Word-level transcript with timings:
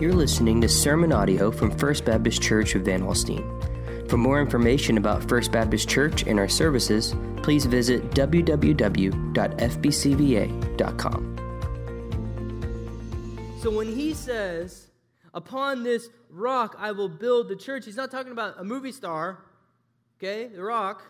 You're 0.00 0.14
listening 0.14 0.62
to 0.62 0.68
sermon 0.68 1.12
audio 1.12 1.50
from 1.50 1.76
First 1.76 2.06
Baptist 2.06 2.40
Church 2.40 2.74
of 2.74 2.86
Van 2.86 3.02
Alstyne. 3.02 4.08
For 4.08 4.16
more 4.16 4.40
information 4.40 4.96
about 4.96 5.28
First 5.28 5.52
Baptist 5.52 5.90
Church 5.90 6.22
and 6.22 6.38
our 6.38 6.48
services, 6.48 7.14
please 7.42 7.66
visit 7.66 8.10
www.fbcva.com. 8.12 9.16
So 13.60 13.70
when 13.70 13.94
he 13.94 14.14
says, 14.14 14.86
Upon 15.34 15.82
this 15.82 16.08
rock 16.30 16.76
I 16.78 16.92
will 16.92 17.10
build 17.10 17.50
the 17.50 17.56
church, 17.56 17.84
he's 17.84 17.98
not 17.98 18.10
talking 18.10 18.32
about 18.32 18.58
a 18.58 18.64
movie 18.64 18.92
star, 18.92 19.44
okay, 20.16 20.46
the 20.46 20.62
rock. 20.62 21.02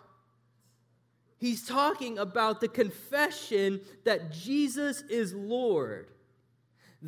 He's 1.38 1.64
talking 1.64 2.18
about 2.18 2.60
the 2.60 2.66
confession 2.66 3.82
that 4.02 4.32
Jesus 4.32 5.02
is 5.02 5.32
Lord. 5.32 6.10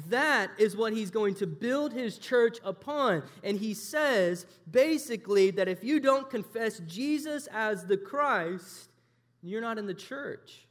That 0.08 0.50
is 0.58 0.74
what 0.74 0.94
he's 0.94 1.10
going 1.10 1.34
to 1.36 1.46
build 1.46 1.92
his 1.92 2.16
church 2.16 2.58
upon. 2.64 3.24
And 3.42 3.58
he 3.58 3.74
says 3.74 4.46
basically 4.70 5.50
that 5.52 5.68
if 5.68 5.84
you 5.84 6.00
don't 6.00 6.30
confess 6.30 6.78
Jesus 6.80 7.46
as 7.52 7.84
the 7.84 7.98
Christ, 7.98 8.88
you're 9.42 9.60
not 9.60 9.78
in 9.78 9.86
the 9.86 9.94
church. 9.94 10.66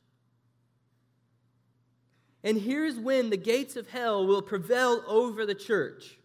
And 2.44 2.60
here's 2.60 2.98
when 2.98 3.30
the 3.30 3.38
gates 3.38 3.76
of 3.76 3.90
hell 3.90 4.26
will 4.26 4.42
prevail 4.42 5.04
over 5.08 5.46
the 5.46 5.54
church 5.54 6.18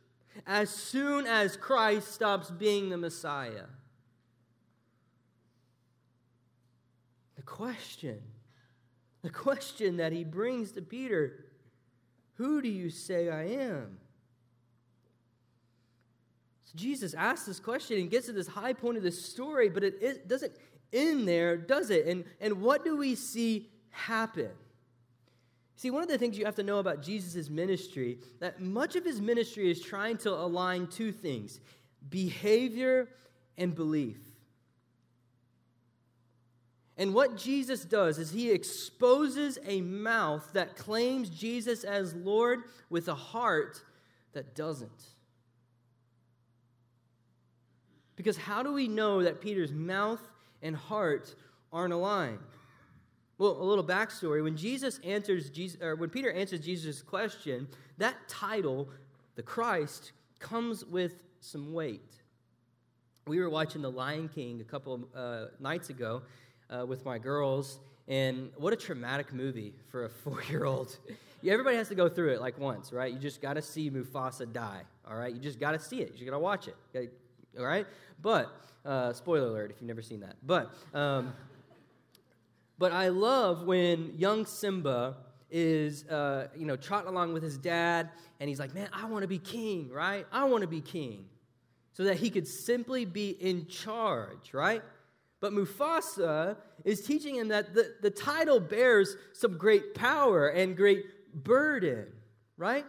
as 0.46 0.70
soon 0.70 1.26
as 1.26 1.56
Christ 1.56 2.12
stops 2.12 2.50
being 2.50 2.88
the 2.88 2.96
Messiah. 2.96 3.66
The 7.36 7.42
question, 7.42 8.22
the 9.20 9.30
question 9.30 9.98
that 9.98 10.12
he 10.12 10.24
brings 10.24 10.72
to 10.72 10.82
Peter 10.82 11.44
who 12.36 12.62
do 12.62 12.68
you 12.68 12.90
say 12.90 13.28
I 13.28 13.44
am? 13.44 13.98
So 16.64 16.72
Jesus 16.76 17.14
asks 17.14 17.46
this 17.46 17.60
question 17.60 17.98
and 17.98 18.10
gets 18.10 18.26
to 18.26 18.32
this 18.32 18.46
high 18.46 18.72
point 18.72 18.96
of 18.96 19.02
the 19.02 19.12
story, 19.12 19.68
but 19.68 19.82
it, 19.82 19.98
it 20.00 20.28
doesn't 20.28 20.52
end 20.92 21.26
there, 21.26 21.56
does 21.56 21.90
it? 21.90 22.06
And, 22.06 22.24
and 22.40 22.60
what 22.60 22.84
do 22.84 22.96
we 22.96 23.14
see 23.14 23.70
happen? 23.90 24.50
See, 25.76 25.90
one 25.90 26.02
of 26.02 26.08
the 26.08 26.16
things 26.18 26.38
you 26.38 26.46
have 26.46 26.54
to 26.56 26.62
know 26.62 26.78
about 26.78 27.02
Jesus' 27.02 27.50
ministry, 27.50 28.18
that 28.40 28.60
much 28.60 28.96
of 28.96 29.04
his 29.04 29.20
ministry 29.20 29.70
is 29.70 29.80
trying 29.80 30.16
to 30.18 30.30
align 30.30 30.86
two 30.86 31.12
things 31.12 31.60
behavior 32.08 33.08
and 33.58 33.74
belief. 33.74 34.18
And 36.98 37.12
what 37.12 37.36
Jesus 37.36 37.84
does 37.84 38.18
is 38.18 38.30
he 38.30 38.50
exposes 38.50 39.58
a 39.66 39.82
mouth 39.82 40.48
that 40.54 40.76
claims 40.76 41.28
Jesus 41.28 41.84
as 41.84 42.14
Lord 42.14 42.60
with 42.88 43.08
a 43.08 43.14
heart 43.14 43.82
that 44.32 44.54
doesn't. 44.54 44.90
Because 48.16 48.38
how 48.38 48.62
do 48.62 48.72
we 48.72 48.88
know 48.88 49.22
that 49.22 49.42
Peter's 49.42 49.72
mouth 49.72 50.20
and 50.62 50.74
heart 50.74 51.34
aren't 51.70 51.92
aligned? 51.92 52.38
Well, 53.38 53.52
a 53.60 53.62
little 53.62 53.84
backstory. 53.84 54.42
When 54.42 54.56
Jesus 54.56 54.98
answers 55.04 55.50
Jesus, 55.50 55.80
or 55.82 55.96
when 55.96 56.08
Peter 56.08 56.32
answers 56.32 56.60
Jesus' 56.60 57.02
question, 57.02 57.68
that 57.98 58.16
title, 58.26 58.88
the 59.34 59.42
Christ, 59.42 60.12
comes 60.38 60.84
with 60.84 61.16
some 61.40 61.74
weight. 61.74 62.14
We 63.26 63.40
were 63.40 63.50
watching 63.50 63.82
The 63.82 63.90
Lion 63.90 64.28
King 64.28 64.60
a 64.60 64.64
couple 64.64 65.08
uh, 65.14 65.46
nights 65.60 65.90
ago, 65.90 66.22
uh, 66.70 66.86
with 66.86 67.04
my 67.04 67.18
girls, 67.18 67.78
and 68.08 68.50
what 68.56 68.72
a 68.72 68.76
traumatic 68.76 69.32
movie 69.32 69.74
for 69.90 70.04
a 70.04 70.08
four 70.08 70.42
year 70.44 70.64
old. 70.64 70.96
Everybody 71.46 71.76
has 71.76 71.88
to 71.88 71.94
go 71.94 72.08
through 72.08 72.32
it 72.32 72.40
like 72.40 72.58
once, 72.58 72.92
right? 72.92 73.12
You 73.12 73.18
just 73.18 73.40
got 73.40 73.54
to 73.54 73.62
see 73.62 73.90
Mufasa 73.90 74.52
die, 74.52 74.82
all 75.08 75.16
right? 75.16 75.32
You 75.32 75.40
just 75.40 75.60
got 75.60 75.72
to 75.72 75.78
see 75.78 76.00
it. 76.00 76.14
You 76.16 76.24
got 76.24 76.32
to 76.32 76.38
watch 76.38 76.66
it, 76.68 77.12
all 77.58 77.64
right? 77.64 77.86
But, 78.20 78.52
uh, 78.84 79.12
spoiler 79.12 79.48
alert 79.48 79.70
if 79.70 79.76
you've 79.80 79.86
never 79.86 80.02
seen 80.02 80.20
that. 80.20 80.36
But, 80.44 80.74
um, 80.92 81.34
but 82.78 82.92
I 82.92 83.08
love 83.08 83.64
when 83.64 84.14
young 84.16 84.44
Simba 84.44 85.16
is, 85.50 86.04
uh, 86.08 86.48
you 86.56 86.66
know, 86.66 86.76
trotting 86.76 87.08
along 87.08 87.32
with 87.32 87.42
his 87.42 87.58
dad, 87.58 88.10
and 88.40 88.48
he's 88.48 88.58
like, 88.58 88.74
man, 88.74 88.88
I 88.92 89.06
want 89.06 89.22
to 89.22 89.28
be 89.28 89.38
king, 89.38 89.90
right? 89.90 90.26
I 90.32 90.44
want 90.44 90.62
to 90.62 90.68
be 90.68 90.80
king. 90.80 91.26
So 91.92 92.04
that 92.04 92.16
he 92.16 92.28
could 92.28 92.46
simply 92.46 93.04
be 93.04 93.30
in 93.30 93.66
charge, 93.68 94.52
right? 94.52 94.82
But 95.40 95.52
Mufasa 95.52 96.56
is 96.84 97.02
teaching 97.02 97.34
him 97.34 97.48
that 97.48 97.74
the, 97.74 97.94
the 98.00 98.10
title 98.10 98.60
bears 98.60 99.16
some 99.32 99.58
great 99.58 99.94
power 99.94 100.48
and 100.48 100.76
great 100.76 101.04
burden, 101.34 102.06
right? 102.56 102.86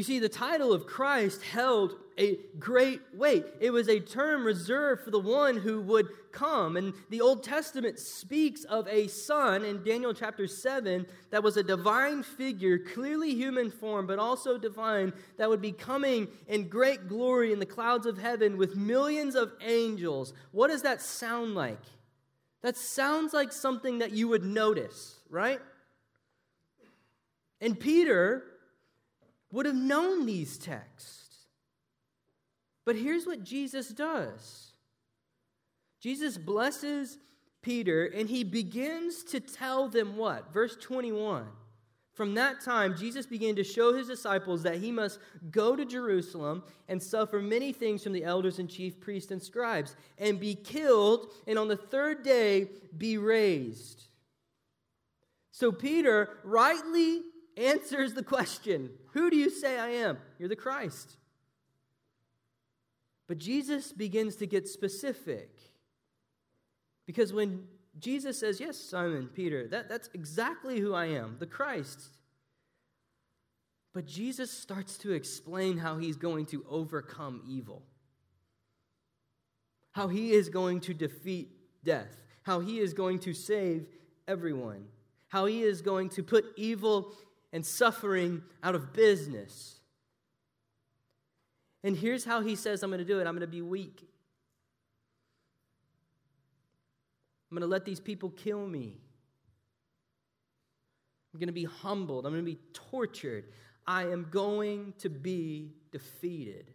You 0.00 0.04
see, 0.04 0.18
the 0.18 0.30
title 0.30 0.72
of 0.72 0.86
Christ 0.86 1.42
held 1.42 1.96
a 2.16 2.38
great 2.58 3.02
weight. 3.12 3.44
It 3.60 3.68
was 3.68 3.86
a 3.86 4.00
term 4.00 4.46
reserved 4.46 5.04
for 5.04 5.10
the 5.10 5.20
one 5.20 5.58
who 5.58 5.82
would 5.82 6.08
come. 6.32 6.78
And 6.78 6.94
the 7.10 7.20
Old 7.20 7.42
Testament 7.42 7.98
speaks 7.98 8.64
of 8.64 8.88
a 8.88 9.08
son 9.08 9.62
in 9.62 9.84
Daniel 9.84 10.14
chapter 10.14 10.46
7 10.46 11.04
that 11.28 11.42
was 11.42 11.58
a 11.58 11.62
divine 11.62 12.22
figure, 12.22 12.78
clearly 12.78 13.34
human 13.34 13.70
form, 13.70 14.06
but 14.06 14.18
also 14.18 14.56
divine, 14.56 15.12
that 15.36 15.50
would 15.50 15.60
be 15.60 15.70
coming 15.70 16.28
in 16.48 16.70
great 16.70 17.06
glory 17.06 17.52
in 17.52 17.58
the 17.58 17.66
clouds 17.66 18.06
of 18.06 18.16
heaven 18.16 18.56
with 18.56 18.76
millions 18.76 19.34
of 19.34 19.52
angels. 19.60 20.32
What 20.52 20.68
does 20.68 20.80
that 20.80 21.02
sound 21.02 21.54
like? 21.54 21.82
That 22.62 22.78
sounds 22.78 23.34
like 23.34 23.52
something 23.52 23.98
that 23.98 24.12
you 24.12 24.28
would 24.28 24.44
notice, 24.44 25.16
right? 25.28 25.60
And 27.60 27.78
Peter 27.78 28.44
would 29.52 29.66
have 29.66 29.74
known 29.74 30.26
these 30.26 30.58
texts. 30.58 31.46
But 32.84 32.96
here's 32.96 33.26
what 33.26 33.44
Jesus 33.44 33.88
does 33.88 34.72
Jesus 36.00 36.38
blesses 36.38 37.18
Peter 37.62 38.06
and 38.06 38.28
he 38.28 38.44
begins 38.44 39.22
to 39.24 39.40
tell 39.40 39.88
them 39.88 40.16
what? 40.16 40.52
Verse 40.52 40.76
21. 40.76 41.46
From 42.12 42.34
that 42.34 42.60
time, 42.60 42.96
Jesus 42.96 43.24
began 43.24 43.54
to 43.56 43.64
show 43.64 43.94
his 43.94 44.08
disciples 44.08 44.62
that 44.64 44.76
he 44.78 44.90
must 44.90 45.20
go 45.50 45.74
to 45.76 45.86
Jerusalem 45.86 46.62
and 46.88 47.02
suffer 47.02 47.40
many 47.40 47.72
things 47.72 48.02
from 48.02 48.12
the 48.12 48.24
elders 48.24 48.58
and 48.58 48.68
chief 48.68 49.00
priests 49.00 49.30
and 49.30 49.42
scribes, 49.42 49.96
and 50.18 50.40
be 50.40 50.54
killed, 50.54 51.32
and 51.46 51.58
on 51.58 51.68
the 51.68 51.76
third 51.76 52.22
day 52.22 52.68
be 52.98 53.16
raised. 53.16 54.08
So 55.52 55.70
Peter 55.72 56.38
rightly 56.44 57.22
answers 57.60 58.14
the 58.14 58.22
question 58.22 58.90
Who 59.12 59.30
do 59.30 59.36
you 59.36 59.50
say 59.50 59.78
I 59.78 59.90
am? 59.90 60.18
You're 60.38 60.48
the 60.48 60.56
Christ. 60.56 61.16
But 63.28 63.38
Jesus 63.38 63.92
begins 63.92 64.36
to 64.36 64.46
get 64.46 64.66
specific. 64.66 65.56
Because 67.06 67.32
when 67.32 67.64
Jesus 67.98 68.38
says, 68.38 68.60
Yes, 68.60 68.76
Simon, 68.76 69.28
Peter, 69.32 69.68
that, 69.68 69.88
that's 69.88 70.10
exactly 70.14 70.80
who 70.80 70.94
I 70.94 71.06
am, 71.06 71.36
the 71.38 71.46
Christ. 71.46 72.00
But 73.92 74.06
Jesus 74.06 74.50
starts 74.50 74.96
to 74.98 75.12
explain 75.12 75.78
how 75.78 75.98
he's 75.98 76.16
going 76.16 76.46
to 76.46 76.64
overcome 76.68 77.42
evil, 77.48 77.82
how 79.92 80.06
he 80.08 80.32
is 80.32 80.48
going 80.48 80.80
to 80.82 80.94
defeat 80.94 81.50
death, 81.84 82.22
how 82.42 82.60
he 82.60 82.78
is 82.78 82.94
going 82.94 83.18
to 83.20 83.34
save 83.34 83.86
everyone, 84.28 84.84
how 85.28 85.46
he 85.46 85.62
is 85.62 85.82
going 85.82 86.08
to 86.10 86.22
put 86.22 86.44
evil 86.56 87.12
and 87.52 87.64
suffering 87.64 88.42
out 88.62 88.74
of 88.74 88.92
business. 88.92 89.80
And 91.82 91.96
here's 91.96 92.24
how 92.24 92.40
he 92.40 92.56
says, 92.56 92.82
I'm 92.82 92.90
going 92.90 92.98
to 92.98 93.04
do 93.04 93.18
it 93.20 93.26
I'm 93.26 93.34
going 93.34 93.40
to 93.40 93.46
be 93.46 93.62
weak. 93.62 94.06
I'm 97.50 97.56
going 97.56 97.62
to 97.62 97.70
let 97.70 97.84
these 97.84 97.98
people 97.98 98.30
kill 98.30 98.64
me. 98.66 98.96
I'm 101.32 101.40
going 101.40 101.48
to 101.48 101.52
be 101.52 101.64
humbled. 101.64 102.26
I'm 102.26 102.32
going 102.32 102.44
to 102.44 102.50
be 102.50 102.60
tortured. 102.72 103.46
I 103.86 104.04
am 104.04 104.28
going 104.30 104.94
to 104.98 105.08
be 105.08 105.72
defeated. 105.90 106.72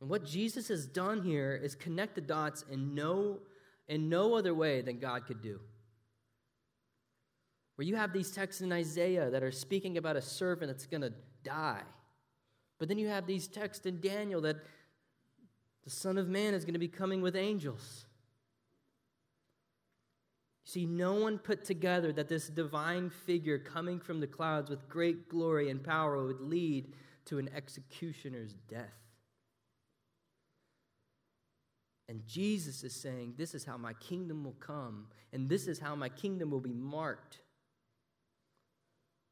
And 0.00 0.08
what 0.08 0.24
Jesus 0.24 0.68
has 0.68 0.86
done 0.86 1.22
here 1.22 1.58
is 1.60 1.74
connect 1.74 2.14
the 2.14 2.20
dots 2.20 2.64
in 2.70 2.94
no, 2.94 3.38
in 3.88 4.08
no 4.08 4.34
other 4.34 4.54
way 4.54 4.80
than 4.80 4.98
God 4.98 5.26
could 5.26 5.40
do. 5.40 5.60
Where 7.78 7.86
you 7.86 7.94
have 7.94 8.12
these 8.12 8.32
texts 8.32 8.60
in 8.60 8.72
Isaiah 8.72 9.30
that 9.30 9.44
are 9.44 9.52
speaking 9.52 9.98
about 9.98 10.16
a 10.16 10.20
servant 10.20 10.68
that's 10.68 10.86
going 10.86 11.02
to 11.02 11.12
die. 11.44 11.84
But 12.80 12.88
then 12.88 12.98
you 12.98 13.06
have 13.06 13.24
these 13.24 13.46
texts 13.46 13.86
in 13.86 14.00
Daniel 14.00 14.40
that 14.40 14.56
the 15.84 15.90
Son 15.90 16.18
of 16.18 16.28
Man 16.28 16.54
is 16.54 16.64
going 16.64 16.74
to 16.74 16.80
be 16.80 16.88
coming 16.88 17.22
with 17.22 17.36
angels. 17.36 18.04
You 20.66 20.72
see, 20.72 20.86
no 20.86 21.14
one 21.14 21.38
put 21.38 21.64
together 21.64 22.12
that 22.14 22.28
this 22.28 22.48
divine 22.48 23.10
figure 23.10 23.60
coming 23.60 24.00
from 24.00 24.18
the 24.18 24.26
clouds 24.26 24.70
with 24.70 24.88
great 24.88 25.28
glory 25.28 25.70
and 25.70 25.80
power 25.80 26.26
would 26.26 26.40
lead 26.40 26.92
to 27.26 27.38
an 27.38 27.48
executioner's 27.54 28.54
death. 28.68 28.98
And 32.08 32.26
Jesus 32.26 32.82
is 32.82 32.92
saying, 32.92 33.34
This 33.36 33.54
is 33.54 33.64
how 33.64 33.76
my 33.76 33.92
kingdom 33.92 34.42
will 34.42 34.56
come, 34.58 35.06
and 35.32 35.48
this 35.48 35.68
is 35.68 35.78
how 35.78 35.94
my 35.94 36.08
kingdom 36.08 36.50
will 36.50 36.58
be 36.58 36.72
marked 36.72 37.38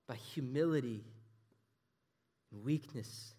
by 0.09 0.15
humility 0.15 1.05
and 2.53 2.65
weakness. 2.65 3.35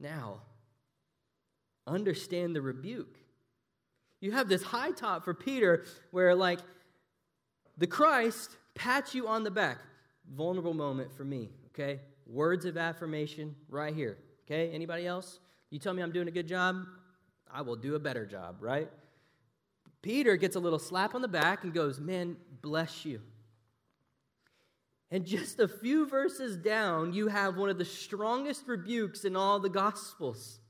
Now, 0.00 0.42
understand 1.86 2.54
the 2.54 2.62
rebuke. 2.62 3.18
You 4.20 4.32
have 4.32 4.48
this 4.48 4.62
high 4.62 4.92
top 4.92 5.24
for 5.24 5.34
Peter 5.34 5.84
where, 6.10 6.34
like, 6.34 6.60
the 7.76 7.86
Christ 7.86 8.56
pats 8.74 9.14
you 9.14 9.28
on 9.28 9.44
the 9.44 9.50
back. 9.50 9.78
Vulnerable 10.34 10.74
moment 10.74 11.12
for 11.12 11.24
me, 11.24 11.50
okay? 11.68 12.00
Words 12.26 12.64
of 12.64 12.76
affirmation 12.76 13.54
right 13.68 13.94
here, 13.94 14.18
okay? 14.44 14.70
Anybody 14.72 15.06
else? 15.06 15.40
You 15.70 15.78
tell 15.78 15.94
me 15.94 16.02
I'm 16.02 16.12
doing 16.12 16.28
a 16.28 16.32
good 16.32 16.46
job, 16.46 16.84
I 17.50 17.62
will 17.62 17.76
do 17.76 17.94
a 17.94 17.98
better 17.98 18.26
job, 18.26 18.56
right? 18.60 18.88
Peter 20.02 20.36
gets 20.36 20.56
a 20.56 20.60
little 20.60 20.78
slap 20.78 21.14
on 21.14 21.22
the 21.22 21.28
back 21.28 21.64
and 21.64 21.72
goes, 21.72 21.98
Man, 21.98 22.36
bless 22.62 23.04
you. 23.04 23.20
And 25.10 25.24
just 25.24 25.58
a 25.58 25.68
few 25.68 26.06
verses 26.06 26.56
down, 26.56 27.12
you 27.14 27.28
have 27.28 27.56
one 27.56 27.70
of 27.70 27.78
the 27.78 27.84
strongest 27.84 28.64
rebukes 28.66 29.24
in 29.24 29.36
all 29.36 29.58
the 29.58 29.70
Gospels. 29.70 30.60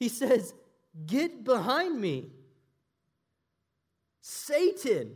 He 0.00 0.08
says, 0.08 0.52
Get 1.06 1.44
behind 1.44 2.00
me, 2.00 2.30
Satan. 4.20 5.14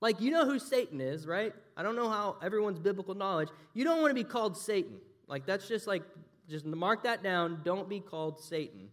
Like, 0.00 0.20
you 0.20 0.32
know 0.32 0.44
who 0.44 0.58
Satan 0.58 1.00
is, 1.00 1.26
right? 1.26 1.54
I 1.76 1.82
don't 1.84 1.94
know 1.94 2.08
how 2.08 2.36
everyone's 2.42 2.80
biblical 2.80 3.14
knowledge. 3.14 3.50
You 3.74 3.84
don't 3.84 4.00
want 4.00 4.10
to 4.10 4.14
be 4.14 4.24
called 4.24 4.56
Satan. 4.56 4.96
Like, 5.28 5.46
that's 5.46 5.68
just 5.68 5.86
like, 5.86 6.02
just 6.48 6.64
mark 6.64 7.04
that 7.04 7.22
down. 7.22 7.60
Don't 7.64 7.88
be 7.88 8.00
called 8.00 8.40
Satan. 8.40 8.88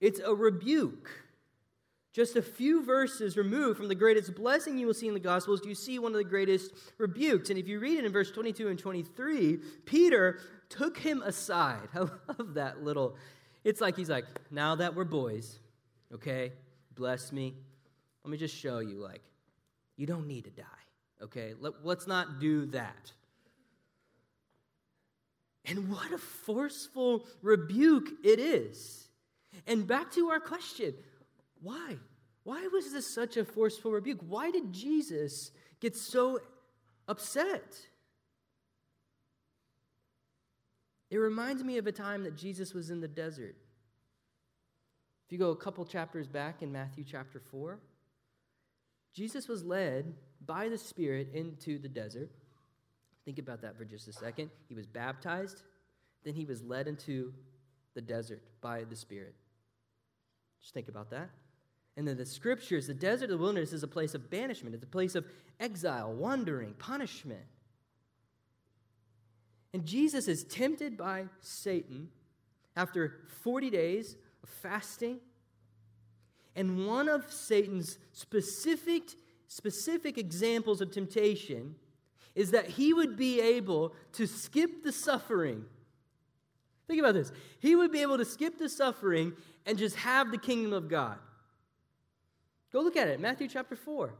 It's 0.00 0.20
a 0.20 0.34
rebuke. 0.34 1.10
Just 2.12 2.36
a 2.36 2.42
few 2.42 2.84
verses 2.84 3.38
removed 3.38 3.78
from 3.78 3.88
the 3.88 3.94
greatest 3.94 4.34
blessing 4.34 4.76
you 4.76 4.86
will 4.86 4.94
see 4.94 5.08
in 5.08 5.14
the 5.14 5.20
Gospels, 5.20 5.64
you 5.64 5.74
see 5.74 5.98
one 5.98 6.12
of 6.12 6.18
the 6.18 6.24
greatest 6.24 6.72
rebukes. 6.98 7.48
And 7.48 7.58
if 7.58 7.66
you 7.66 7.78
read 7.78 7.98
it 7.98 8.04
in 8.04 8.12
verse 8.12 8.30
22 8.30 8.68
and 8.68 8.78
23, 8.78 9.58
Peter 9.86 10.40
took 10.68 10.98
him 10.98 11.22
aside. 11.22 11.88
I 11.94 12.00
love 12.00 12.54
that 12.54 12.84
little. 12.84 13.16
It's 13.64 13.80
like 13.80 13.96
he's 13.96 14.10
like, 14.10 14.26
now 14.50 14.74
that 14.74 14.94
we're 14.94 15.04
boys, 15.04 15.58
okay, 16.12 16.52
bless 16.94 17.32
me. 17.32 17.54
Let 18.24 18.30
me 18.30 18.36
just 18.36 18.54
show 18.54 18.80
you, 18.80 18.98
like, 18.98 19.22
you 19.96 20.06
don't 20.06 20.26
need 20.26 20.44
to 20.44 20.50
die, 20.50 20.64
okay? 21.22 21.54
Let, 21.58 21.84
let's 21.84 22.06
not 22.06 22.40
do 22.40 22.66
that. 22.66 23.12
And 25.64 25.90
what 25.90 26.12
a 26.12 26.18
forceful 26.18 27.26
rebuke 27.40 28.08
it 28.22 28.38
is. 28.38 29.08
And 29.66 29.86
back 29.86 30.12
to 30.12 30.28
our 30.28 30.40
question 30.40 30.94
why? 31.62 31.96
Why 32.44 32.66
was 32.72 32.92
this 32.92 33.12
such 33.12 33.36
a 33.36 33.44
forceful 33.44 33.92
rebuke? 33.92 34.20
Why 34.26 34.50
did 34.50 34.72
Jesus 34.72 35.52
get 35.80 35.96
so 35.96 36.40
upset? 37.06 37.78
It 41.10 41.18
reminds 41.18 41.62
me 41.62 41.78
of 41.78 41.86
a 41.86 41.92
time 41.92 42.24
that 42.24 42.36
Jesus 42.36 42.74
was 42.74 42.90
in 42.90 43.00
the 43.00 43.08
desert. 43.08 43.54
If 45.26 45.32
you 45.32 45.38
go 45.38 45.50
a 45.50 45.56
couple 45.56 45.84
chapters 45.84 46.26
back 46.26 46.62
in 46.62 46.72
Matthew 46.72 47.04
chapter 47.04 47.38
4, 47.38 47.78
Jesus 49.14 49.46
was 49.46 49.62
led 49.62 50.14
by 50.44 50.68
the 50.68 50.78
Spirit 50.78 51.28
into 51.34 51.78
the 51.78 51.88
desert. 51.88 52.30
Think 53.24 53.38
about 53.38 53.60
that 53.62 53.76
for 53.76 53.84
just 53.84 54.08
a 54.08 54.12
second. 54.12 54.50
He 54.68 54.74
was 54.74 54.86
baptized, 54.86 55.62
then 56.24 56.34
he 56.34 56.44
was 56.44 56.62
led 56.62 56.88
into 56.88 57.32
the 57.94 58.00
desert 58.00 58.42
by 58.60 58.84
the 58.84 58.96
Spirit. 58.96 59.34
Just 60.60 60.74
think 60.74 60.88
about 60.88 61.10
that. 61.10 61.30
And 61.96 62.08
then 62.08 62.16
the 62.16 62.26
scriptures, 62.26 62.86
the 62.86 62.94
desert, 62.94 63.28
the 63.28 63.36
wilderness 63.36 63.72
is 63.72 63.82
a 63.82 63.88
place 63.88 64.14
of 64.14 64.30
banishment, 64.30 64.74
it's 64.74 64.84
a 64.84 64.86
place 64.86 65.14
of 65.14 65.26
exile, 65.60 66.12
wandering, 66.12 66.74
punishment. 66.74 67.44
And 69.74 69.84
Jesus 69.84 70.28
is 70.28 70.44
tempted 70.44 70.96
by 70.96 71.24
Satan 71.40 72.08
after 72.76 73.20
40 73.42 73.70
days 73.70 74.16
of 74.42 74.48
fasting. 74.48 75.18
And 76.54 76.86
one 76.86 77.08
of 77.08 77.32
Satan's 77.32 77.98
specific, 78.12 79.04
specific 79.48 80.18
examples 80.18 80.80
of 80.80 80.90
temptation 80.90 81.74
is 82.34 82.50
that 82.50 82.66
he 82.66 82.92
would 82.92 83.16
be 83.16 83.40
able 83.40 83.94
to 84.12 84.26
skip 84.26 84.82
the 84.82 84.92
suffering. 84.92 85.64
Think 86.86 87.00
about 87.00 87.14
this. 87.14 87.32
He 87.60 87.76
would 87.76 87.92
be 87.92 88.02
able 88.02 88.18
to 88.18 88.24
skip 88.24 88.58
the 88.58 88.68
suffering 88.68 89.32
and 89.64 89.78
just 89.78 89.96
have 89.96 90.30
the 90.30 90.38
kingdom 90.38 90.72
of 90.72 90.88
God. 90.88 91.18
Go 92.72 92.80
look 92.80 92.96
at 92.96 93.08
it, 93.08 93.20
Matthew 93.20 93.48
chapter 93.48 93.76
4. 93.76 94.14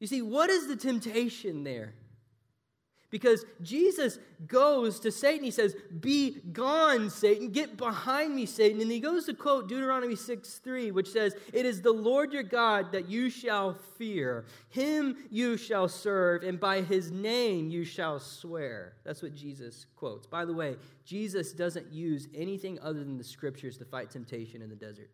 You 0.00 0.06
see, 0.06 0.22
what 0.22 0.48
is 0.48 0.68
the 0.68 0.76
temptation 0.76 1.64
there? 1.64 1.94
Because 3.10 3.46
Jesus 3.62 4.18
goes 4.46 5.00
to 5.00 5.10
Satan, 5.10 5.42
he 5.42 5.50
says, 5.50 5.74
Be 6.00 6.42
gone, 6.52 7.08
Satan, 7.08 7.48
get 7.48 7.78
behind 7.78 8.36
me, 8.36 8.44
Satan. 8.44 8.82
And 8.82 8.90
he 8.90 9.00
goes 9.00 9.24
to 9.26 9.34
quote 9.34 9.66
Deuteronomy 9.66 10.14
6 10.14 10.56
3, 10.56 10.90
which 10.90 11.10
says, 11.10 11.34
It 11.54 11.64
is 11.64 11.80
the 11.80 11.92
Lord 11.92 12.34
your 12.34 12.42
God 12.42 12.92
that 12.92 13.08
you 13.08 13.30
shall 13.30 13.74
fear, 13.96 14.44
him 14.68 15.16
you 15.30 15.56
shall 15.56 15.88
serve, 15.88 16.42
and 16.42 16.60
by 16.60 16.82
his 16.82 17.10
name 17.10 17.70
you 17.70 17.82
shall 17.82 18.20
swear. 18.20 18.92
That's 19.04 19.22
what 19.22 19.34
Jesus 19.34 19.86
quotes. 19.96 20.26
By 20.26 20.44
the 20.44 20.52
way, 20.52 20.76
Jesus 21.06 21.52
doesn't 21.52 21.90
use 21.90 22.28
anything 22.34 22.78
other 22.80 23.02
than 23.02 23.16
the 23.16 23.24
scriptures 23.24 23.78
to 23.78 23.86
fight 23.86 24.10
temptation 24.10 24.60
in 24.60 24.68
the 24.68 24.76
desert. 24.76 25.10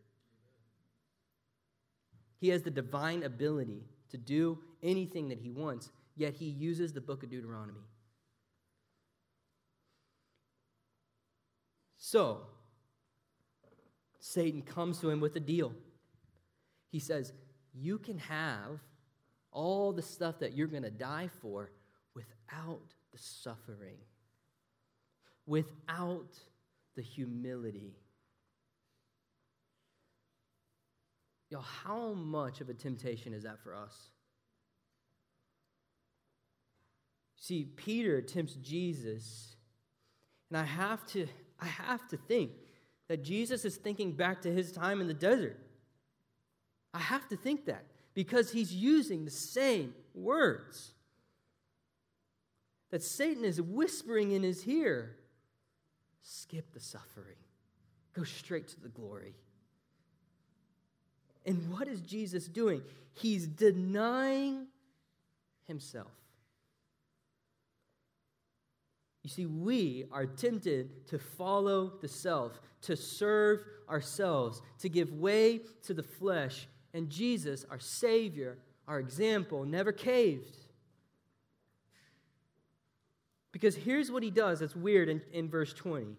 He 2.44 2.50
has 2.50 2.61
the 2.61 2.70
divine 2.70 3.23
ability 3.23 3.87
to 4.11 4.19
do 4.19 4.58
anything 4.82 5.31
that 5.31 5.38
he 5.38 5.49
wants, 5.49 5.88
yet 6.14 6.35
he 6.35 6.44
uses 6.44 6.93
the 6.93 7.00
book 7.00 7.23
of 7.23 7.31
Deuteronomy. 7.31 7.81
So, 11.96 12.43
Satan 14.19 14.61
comes 14.61 14.99
to 14.99 15.08
him 15.08 15.20
with 15.20 15.35
a 15.37 15.41
deal. 15.41 15.73
He 16.91 16.99
says, 16.99 17.32
You 17.73 17.96
can 17.96 18.19
have 18.19 18.79
all 19.50 19.94
the 19.94 20.02
stuff 20.02 20.38
that 20.41 20.55
you're 20.55 20.67
going 20.67 20.82
to 20.82 20.91
die 20.91 21.31
for 21.41 21.70
without 22.14 22.93
the 23.11 23.19
suffering, 23.19 23.96
without 25.46 26.37
the 26.94 27.00
humility 27.00 27.94
Y'all, 31.51 31.63
how 31.63 32.13
much 32.13 32.60
of 32.60 32.69
a 32.69 32.74
temptation 32.74 33.32
is 33.32 33.44
that 33.44 33.63
for 33.63 33.74
us? 33.74 34.10
See, 37.36 37.65
Peter 37.77 38.22
tempts 38.22 38.55
Jesus, 38.55 39.56
and 40.51 40.58
I 40.58 40.65
have 40.65 41.05
to, 41.08 41.27
I 41.60 41.67
have 41.67 42.08
to 42.08 42.17
think 42.17 42.53
that 43.08 43.22
Jesus 43.22 43.65
is 43.65 43.77
thinking 43.77 44.13
back 44.13 44.41
to 44.43 44.51
his 44.51 44.72
time 44.72 45.01
in 45.01 45.08
the 45.08 45.15
desert. 45.15 45.58
I 46.94 47.01
have 47.01 47.29
to 47.29 47.36
think 47.36 47.67
that 47.67 47.84
because 48.15 48.53
he's 48.53 48.72
using 48.72 49.24
the 49.24 49.31
same 49.31 49.94
words 50.15 50.94
that 52.91 53.03
Satan 53.03 53.44
is 53.44 53.60
whispering 53.60 54.31
in 54.31 54.43
his 54.43 54.67
ear. 54.67 55.17
Skip 56.22 56.72
the 56.72 56.81
suffering, 56.81 57.36
go 58.15 58.22
straight 58.22 58.69
to 58.69 58.81
the 58.81 58.89
glory. 58.89 59.34
And 61.46 61.70
what 61.70 61.89
is 61.89 62.01
Jesus 62.01 62.46
doing? 62.46 62.82
He's 63.13 63.46
denying 63.46 64.67
himself. 65.67 66.10
You 69.22 69.31
see, 69.31 69.46
we 69.46 70.05
are 70.13 70.27
tempted 70.27 71.06
to 71.08 71.19
follow 71.19 71.94
the 72.01 72.08
self, 72.08 72.60
to 72.82 72.94
serve 72.94 73.65
ourselves, 73.89 74.60
to 74.81 74.89
give 74.89 75.13
way 75.13 75.63
to 75.84 75.94
the 75.94 76.03
flesh. 76.03 76.69
And 76.93 77.08
Jesus, 77.08 77.65
our 77.70 77.79
Savior, 77.79 78.58
our 78.86 78.98
example, 78.98 79.65
never 79.65 79.93
caved. 79.93 80.56
Because 83.51 83.74
here's 83.74 84.10
what 84.10 84.22
he 84.22 84.31
does 84.31 84.60
that's 84.60 84.77
weird 84.77 85.08
in, 85.08 85.22
in 85.32 85.48
verse 85.48 85.72
20. 85.72 86.17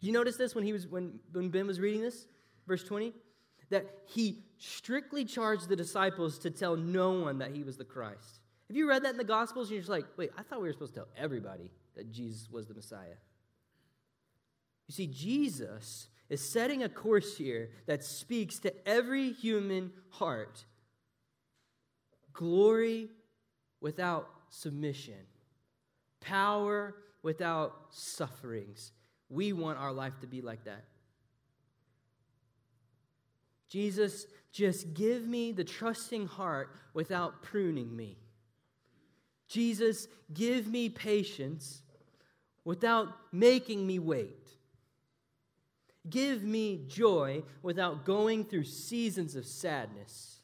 You 0.00 0.12
notice 0.12 0.36
this 0.36 0.54
when 0.54 0.64
he 0.64 0.72
was 0.72 0.86
when, 0.86 1.20
when 1.32 1.50
Ben 1.50 1.66
was 1.66 1.78
reading 1.78 2.00
this? 2.00 2.26
Verse 2.66 2.82
20? 2.82 3.12
That 3.70 3.86
he 4.06 4.44
strictly 4.58 5.24
charged 5.24 5.68
the 5.68 5.76
disciples 5.76 6.38
to 6.40 6.50
tell 6.50 6.76
no 6.76 7.12
one 7.12 7.38
that 7.38 7.54
he 7.54 7.62
was 7.62 7.76
the 7.76 7.84
Christ. 7.84 8.40
Have 8.68 8.76
you 8.76 8.88
read 8.88 9.04
that 9.04 9.12
in 9.12 9.16
the 9.16 9.24
Gospels? 9.24 9.70
You're 9.70 9.80
just 9.80 9.90
like, 9.90 10.04
wait, 10.16 10.30
I 10.36 10.42
thought 10.42 10.60
we 10.60 10.68
were 10.68 10.72
supposed 10.72 10.94
to 10.94 11.00
tell 11.00 11.08
everybody 11.16 11.70
that 11.96 12.10
Jesus 12.12 12.50
was 12.50 12.66
the 12.66 12.74
Messiah. 12.74 13.16
You 14.86 14.94
see, 14.94 15.06
Jesus 15.06 16.08
is 16.28 16.40
setting 16.40 16.82
a 16.82 16.88
course 16.88 17.36
here 17.36 17.70
that 17.86 18.04
speaks 18.04 18.58
to 18.60 18.88
every 18.88 19.32
human 19.32 19.92
heart 20.10 20.64
glory 22.32 23.08
without 23.80 24.28
submission, 24.50 25.26
power 26.20 26.94
without 27.22 27.74
sufferings. 27.90 28.92
We 29.28 29.52
want 29.52 29.78
our 29.78 29.92
life 29.92 30.20
to 30.20 30.26
be 30.26 30.40
like 30.40 30.64
that. 30.64 30.84
Jesus, 33.68 34.26
just 34.52 34.94
give 34.94 35.26
me 35.26 35.52
the 35.52 35.64
trusting 35.64 36.26
heart 36.26 36.74
without 36.94 37.42
pruning 37.42 37.94
me. 37.94 38.16
Jesus, 39.48 40.08
give 40.32 40.66
me 40.66 40.88
patience 40.88 41.82
without 42.64 43.08
making 43.32 43.86
me 43.86 43.98
wait. 43.98 44.48
Give 46.08 46.42
me 46.42 46.84
joy 46.86 47.42
without 47.62 48.04
going 48.04 48.44
through 48.44 48.64
seasons 48.64 49.36
of 49.36 49.46
sadness. 49.46 50.40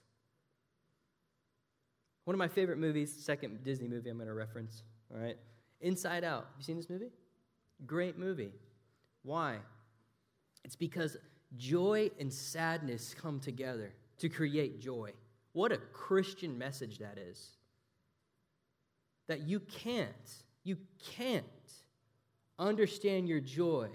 One 2.25 2.35
of 2.35 2.39
my 2.39 2.49
favorite 2.49 2.79
movies, 2.79 3.15
second 3.15 3.63
Disney 3.63 3.89
movie 3.89 4.11
I'm 4.11 4.17
going 4.17 4.29
to 4.29 4.35
reference, 4.35 4.83
all 5.15 5.21
right? 5.21 5.37
Inside 5.81 6.25
Out. 6.25 6.47
You 6.59 6.65
seen 6.65 6.77
this 6.77 6.89
movie? 6.89 7.11
Great 7.87 8.19
movie. 8.19 8.53
Why? 9.23 9.59
It's 10.65 10.77
because 10.77 11.17
joy 11.57 12.11
and 12.19 12.33
sadness 12.33 13.15
come 13.15 13.41
together 13.41 13.93
to 14.19 14.29
create 14.29 14.81
joy. 14.81 15.13
What 15.53 15.73
a 15.73 15.77
Christian 15.77 16.59
message 16.59 16.99
that 16.99 17.19
is. 17.19 17.51
That 19.29 19.41
you 19.41 19.61
can't, 19.61 20.09
you 20.65 20.77
can't 21.17 21.45
understand 22.59 23.29
your 23.29 23.41
joy 23.41 23.89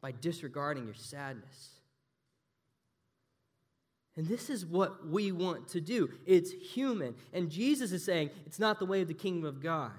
by 0.00 0.12
disregarding 0.12 0.84
your 0.84 0.94
sadness. 0.94 1.70
And 4.16 4.26
this 4.26 4.50
is 4.50 4.66
what 4.66 5.06
we 5.08 5.32
want 5.32 5.68
to 5.68 5.80
do. 5.80 6.10
It's 6.26 6.52
human. 6.52 7.14
And 7.32 7.50
Jesus 7.50 7.92
is 7.92 8.04
saying 8.04 8.30
it's 8.46 8.58
not 8.58 8.78
the 8.78 8.84
way 8.84 9.00
of 9.00 9.08
the 9.08 9.14
kingdom 9.14 9.44
of 9.46 9.62
God. 9.62 9.92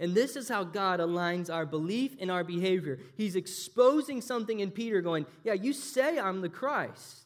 And 0.00 0.14
this 0.14 0.36
is 0.36 0.48
how 0.48 0.64
God 0.64 1.00
aligns 1.00 1.52
our 1.52 1.66
belief 1.66 2.12
and 2.20 2.30
our 2.30 2.44
behavior. 2.44 3.00
He's 3.16 3.34
exposing 3.34 4.20
something 4.20 4.60
in 4.60 4.70
Peter, 4.70 5.00
going, 5.00 5.26
Yeah, 5.44 5.54
you 5.54 5.72
say 5.72 6.18
I'm 6.18 6.40
the 6.40 6.48
Christ, 6.48 7.24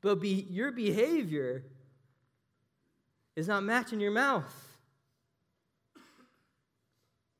but 0.00 0.20
be, 0.20 0.46
your 0.48 0.70
behavior 0.70 1.64
is 3.34 3.48
not 3.48 3.64
matching 3.64 4.00
your 4.00 4.12
mouth. 4.12 4.52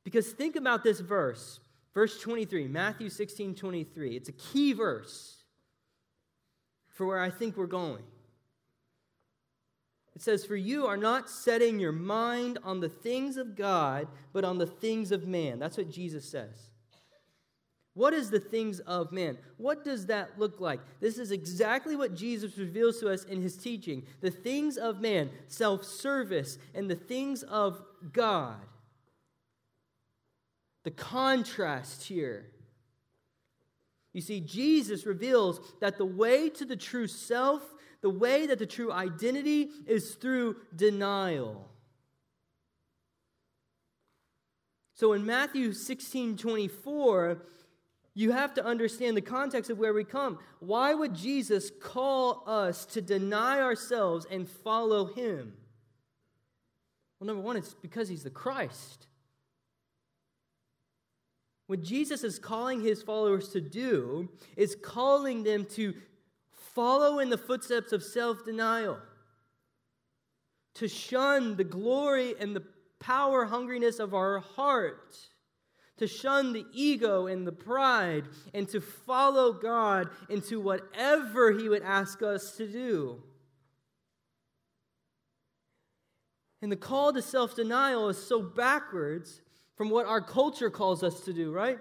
Because 0.03 0.31
think 0.31 0.55
about 0.55 0.83
this 0.83 0.99
verse, 0.99 1.59
verse 1.93 2.19
23, 2.21 2.67
Matthew 2.67 3.09
16 3.09 3.55
23. 3.55 4.15
It's 4.15 4.29
a 4.29 4.33
key 4.33 4.73
verse 4.73 5.37
for 6.89 7.05
where 7.05 7.19
I 7.19 7.29
think 7.29 7.57
we're 7.57 7.65
going. 7.65 8.03
It 10.17 10.23
says, 10.23 10.43
For 10.43 10.55
you 10.55 10.87
are 10.87 10.97
not 10.97 11.29
setting 11.29 11.79
your 11.79 11.91
mind 11.91 12.57
on 12.63 12.79
the 12.79 12.89
things 12.89 13.37
of 13.37 13.55
God, 13.55 14.07
but 14.33 14.43
on 14.43 14.57
the 14.57 14.65
things 14.65 15.11
of 15.11 15.27
man. 15.27 15.59
That's 15.59 15.77
what 15.77 15.91
Jesus 15.91 16.25
says. 16.25 16.55
What 17.93 18.15
is 18.15 18.31
the 18.31 18.39
things 18.39 18.79
of 18.79 19.11
man? 19.11 19.37
What 19.57 19.83
does 19.83 20.07
that 20.07 20.39
look 20.39 20.59
like? 20.59 20.79
This 20.99 21.19
is 21.19 21.29
exactly 21.29 21.95
what 21.95 22.15
Jesus 22.15 22.57
reveals 22.57 22.99
to 23.01 23.13
us 23.13 23.25
in 23.25 23.43
his 23.43 23.57
teaching. 23.57 24.07
The 24.21 24.31
things 24.31 24.77
of 24.77 25.01
man, 25.01 25.29
self 25.45 25.83
service, 25.83 26.57
and 26.73 26.89
the 26.89 26.95
things 26.95 27.43
of 27.43 27.79
God. 28.11 28.57
The 30.83 30.89
contrast 30.89 32.05
here. 32.05 32.47
You 34.13 34.21
see, 34.21 34.39
Jesus 34.39 35.05
reveals 35.05 35.61
that 35.79 35.99
the 35.99 36.05
way 36.07 36.49
to 36.49 36.65
the 36.65 36.75
true 36.75 37.05
self 37.05 37.61
the 38.01 38.09
way 38.09 38.47
that 38.47 38.59
the 38.59 38.65
true 38.65 38.91
identity 38.91 39.69
is 39.85 40.15
through 40.15 40.57
denial. 40.75 41.69
So 44.93 45.13
in 45.13 45.25
Matthew 45.25 45.73
16 45.73 46.37
24, 46.37 47.43
you 48.15 48.31
have 48.31 48.55
to 48.55 48.65
understand 48.65 49.15
the 49.15 49.21
context 49.21 49.69
of 49.69 49.77
where 49.77 49.93
we 49.93 50.03
come. 50.03 50.39
Why 50.59 50.95
would 50.95 51.13
Jesus 51.13 51.69
call 51.79 52.43
us 52.47 52.83
to 52.87 53.01
deny 53.01 53.61
ourselves 53.61 54.25
and 54.31 54.49
follow 54.49 55.05
him? 55.05 55.53
Well, 57.19 57.27
number 57.27 57.43
one, 57.43 57.57
it's 57.57 57.75
because 57.75 58.09
he's 58.09 58.23
the 58.23 58.31
Christ. 58.31 59.05
What 61.67 61.83
Jesus 61.83 62.23
is 62.23 62.39
calling 62.39 62.81
his 62.81 63.03
followers 63.03 63.49
to 63.49 63.61
do 63.61 64.29
is 64.55 64.75
calling 64.81 65.43
them 65.43 65.65
to 65.71 65.93
follow 66.77 67.17
in 67.17 67.31
the 67.31 67.39
footsteps 67.39 67.91
of 67.91 68.03
self 68.03 68.45
denial, 68.45 68.99
to 70.75 70.87
shun 70.87 71.57
the 71.57 71.63
glory 71.63 72.35
and 72.39 72.55
the 72.55 72.63
power 72.99 73.47
hungriness 73.47 73.99
of 73.99 74.13
our 74.13 74.37
heart, 74.37 75.17
to 75.97 76.05
shun 76.05 76.53
the 76.53 76.67
ego 76.71 77.25
and 77.25 77.47
the 77.47 77.51
pride, 77.51 78.25
and 78.53 78.69
to 78.69 78.79
follow 78.79 79.53
God 79.53 80.09
into 80.29 80.59
whatever 80.59 81.51
He 81.51 81.67
would 81.67 81.81
ask 81.81 82.21
us 82.21 82.55
to 82.57 82.67
do. 82.67 83.23
And 86.61 86.71
the 86.71 86.75
call 86.75 87.11
to 87.11 87.23
self 87.23 87.55
denial 87.55 88.07
is 88.07 88.23
so 88.23 88.39
backwards 88.39 89.41
from 89.75 89.89
what 89.89 90.05
our 90.05 90.21
culture 90.21 90.69
calls 90.69 91.01
us 91.01 91.21
to 91.21 91.33
do, 91.33 91.51
right? 91.51 91.79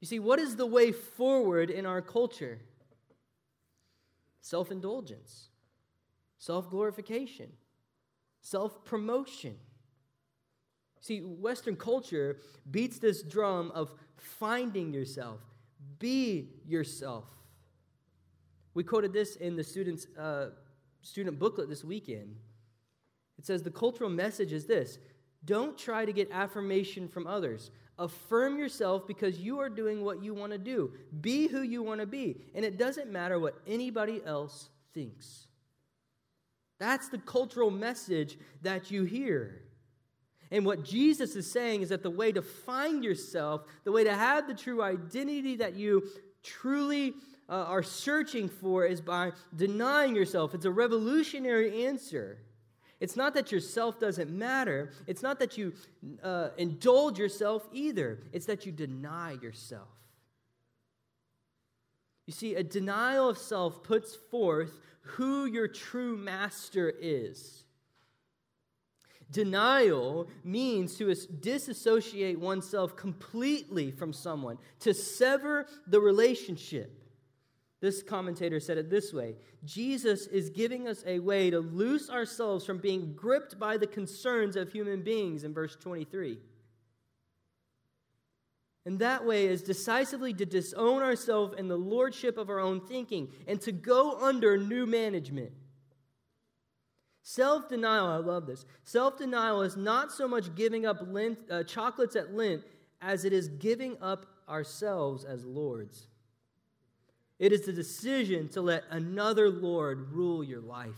You 0.00 0.06
see, 0.06 0.18
what 0.18 0.38
is 0.38 0.56
the 0.56 0.66
way 0.66 0.92
forward 0.92 1.70
in 1.70 1.86
our 1.86 2.00
culture? 2.00 2.60
Self 4.40 4.70
indulgence, 4.70 5.48
self 6.38 6.70
glorification, 6.70 7.50
self 8.40 8.84
promotion. 8.84 9.56
See, 11.00 11.20
Western 11.20 11.76
culture 11.76 12.38
beats 12.70 12.98
this 12.98 13.22
drum 13.22 13.70
of 13.72 13.92
finding 14.16 14.92
yourself, 14.92 15.40
be 15.98 16.50
yourself. 16.66 17.24
We 18.74 18.84
quoted 18.84 19.12
this 19.12 19.36
in 19.36 19.56
the 19.56 19.64
student's, 19.64 20.06
uh, 20.16 20.50
student 21.02 21.38
booklet 21.38 21.68
this 21.68 21.84
weekend. 21.84 22.36
It 23.38 23.46
says 23.46 23.62
the 23.62 23.70
cultural 23.70 24.10
message 24.10 24.52
is 24.52 24.66
this 24.66 24.98
don't 25.44 25.78
try 25.78 26.04
to 26.04 26.12
get 26.12 26.30
affirmation 26.32 27.08
from 27.08 27.26
others. 27.26 27.70
Affirm 27.98 28.58
yourself 28.58 29.06
because 29.06 29.40
you 29.40 29.58
are 29.58 29.68
doing 29.68 30.04
what 30.04 30.22
you 30.22 30.32
want 30.32 30.52
to 30.52 30.58
do. 30.58 30.92
Be 31.20 31.48
who 31.48 31.62
you 31.62 31.82
want 31.82 32.00
to 32.00 32.06
be. 32.06 32.36
And 32.54 32.64
it 32.64 32.78
doesn't 32.78 33.10
matter 33.10 33.40
what 33.40 33.58
anybody 33.66 34.22
else 34.24 34.70
thinks. 34.94 35.48
That's 36.78 37.08
the 37.08 37.18
cultural 37.18 37.70
message 37.70 38.38
that 38.62 38.90
you 38.90 39.02
hear. 39.04 39.62
And 40.50 40.64
what 40.64 40.84
Jesus 40.84 41.36
is 41.36 41.50
saying 41.50 41.82
is 41.82 41.88
that 41.88 42.02
the 42.02 42.10
way 42.10 42.32
to 42.32 42.40
find 42.40 43.04
yourself, 43.04 43.62
the 43.84 43.92
way 43.92 44.04
to 44.04 44.14
have 44.14 44.46
the 44.46 44.54
true 44.54 44.82
identity 44.82 45.56
that 45.56 45.74
you 45.74 46.08
truly 46.42 47.14
uh, 47.48 47.52
are 47.52 47.82
searching 47.82 48.48
for, 48.48 48.84
is 48.84 49.00
by 49.00 49.32
denying 49.56 50.14
yourself. 50.14 50.54
It's 50.54 50.64
a 50.64 50.70
revolutionary 50.70 51.86
answer. 51.86 52.38
It's 53.00 53.16
not 53.16 53.34
that 53.34 53.52
your 53.52 53.60
self 53.60 54.00
doesn't 54.00 54.30
matter. 54.30 54.90
It's 55.06 55.22
not 55.22 55.38
that 55.38 55.56
you 55.56 55.72
uh, 56.22 56.48
indulge 56.56 57.18
yourself 57.18 57.68
either. 57.72 58.18
It's 58.32 58.46
that 58.46 58.66
you 58.66 58.72
deny 58.72 59.32
yourself. 59.40 59.88
You 62.26 62.32
see, 62.32 62.56
a 62.56 62.62
denial 62.62 63.28
of 63.28 63.38
self 63.38 63.82
puts 63.82 64.14
forth 64.14 64.78
who 65.00 65.46
your 65.46 65.68
true 65.68 66.16
master 66.16 66.92
is. 67.00 67.64
Denial 69.30 70.28
means 70.42 70.96
to 70.96 71.14
disassociate 71.14 72.38
oneself 72.38 72.96
completely 72.96 73.90
from 73.90 74.12
someone, 74.12 74.58
to 74.80 74.92
sever 74.94 75.66
the 75.86 76.00
relationship. 76.00 77.07
This 77.80 78.02
commentator 78.02 78.58
said 78.58 78.78
it 78.78 78.90
this 78.90 79.12
way 79.12 79.36
Jesus 79.64 80.26
is 80.26 80.50
giving 80.50 80.88
us 80.88 81.04
a 81.06 81.20
way 81.20 81.50
to 81.50 81.60
loose 81.60 82.10
ourselves 82.10 82.64
from 82.64 82.78
being 82.78 83.14
gripped 83.14 83.58
by 83.58 83.76
the 83.76 83.86
concerns 83.86 84.56
of 84.56 84.72
human 84.72 85.02
beings 85.02 85.44
in 85.44 85.54
verse 85.54 85.76
23. 85.76 86.38
And 88.84 88.98
that 89.00 89.26
way 89.26 89.46
is 89.46 89.62
decisively 89.62 90.32
to 90.34 90.46
disown 90.46 91.02
ourselves 91.02 91.54
in 91.58 91.68
the 91.68 91.76
lordship 91.76 92.38
of 92.38 92.48
our 92.48 92.58
own 92.58 92.80
thinking 92.80 93.28
and 93.46 93.60
to 93.60 93.70
go 93.70 94.18
under 94.18 94.56
new 94.56 94.86
management. 94.86 95.52
Self 97.22 97.68
denial, 97.68 98.06
I 98.06 98.16
love 98.16 98.46
this. 98.46 98.64
Self 98.84 99.18
denial 99.18 99.60
is 99.60 99.76
not 99.76 100.10
so 100.10 100.26
much 100.26 100.54
giving 100.54 100.86
up 100.86 100.96
Lent, 101.06 101.38
uh, 101.50 101.62
chocolates 101.62 102.16
at 102.16 102.34
Lent 102.34 102.62
as 103.02 103.26
it 103.26 103.34
is 103.34 103.48
giving 103.48 103.98
up 104.00 104.24
ourselves 104.48 105.24
as 105.24 105.44
lords. 105.44 106.07
It 107.38 107.52
is 107.52 107.62
the 107.62 107.72
decision 107.72 108.48
to 108.50 108.60
let 108.60 108.84
another 108.90 109.48
Lord 109.48 110.12
rule 110.12 110.42
your 110.42 110.60
life. 110.60 110.94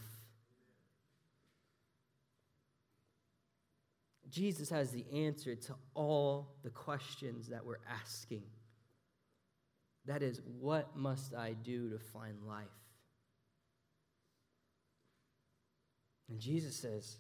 Jesus 4.30 4.70
has 4.70 4.90
the 4.90 5.04
answer 5.12 5.54
to 5.54 5.74
all 5.94 6.54
the 6.62 6.70
questions 6.70 7.48
that 7.48 7.66
we're 7.66 7.80
asking. 7.88 8.44
That 10.06 10.22
is, 10.22 10.40
what 10.58 10.96
must 10.96 11.34
I 11.34 11.52
do 11.52 11.90
to 11.90 11.98
find 11.98 12.36
life? 12.46 12.66
And 16.30 16.38
Jesus 16.38 16.76
says, 16.76 17.16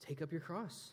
take 0.00 0.20
up 0.20 0.32
your 0.32 0.40
cross. 0.40 0.90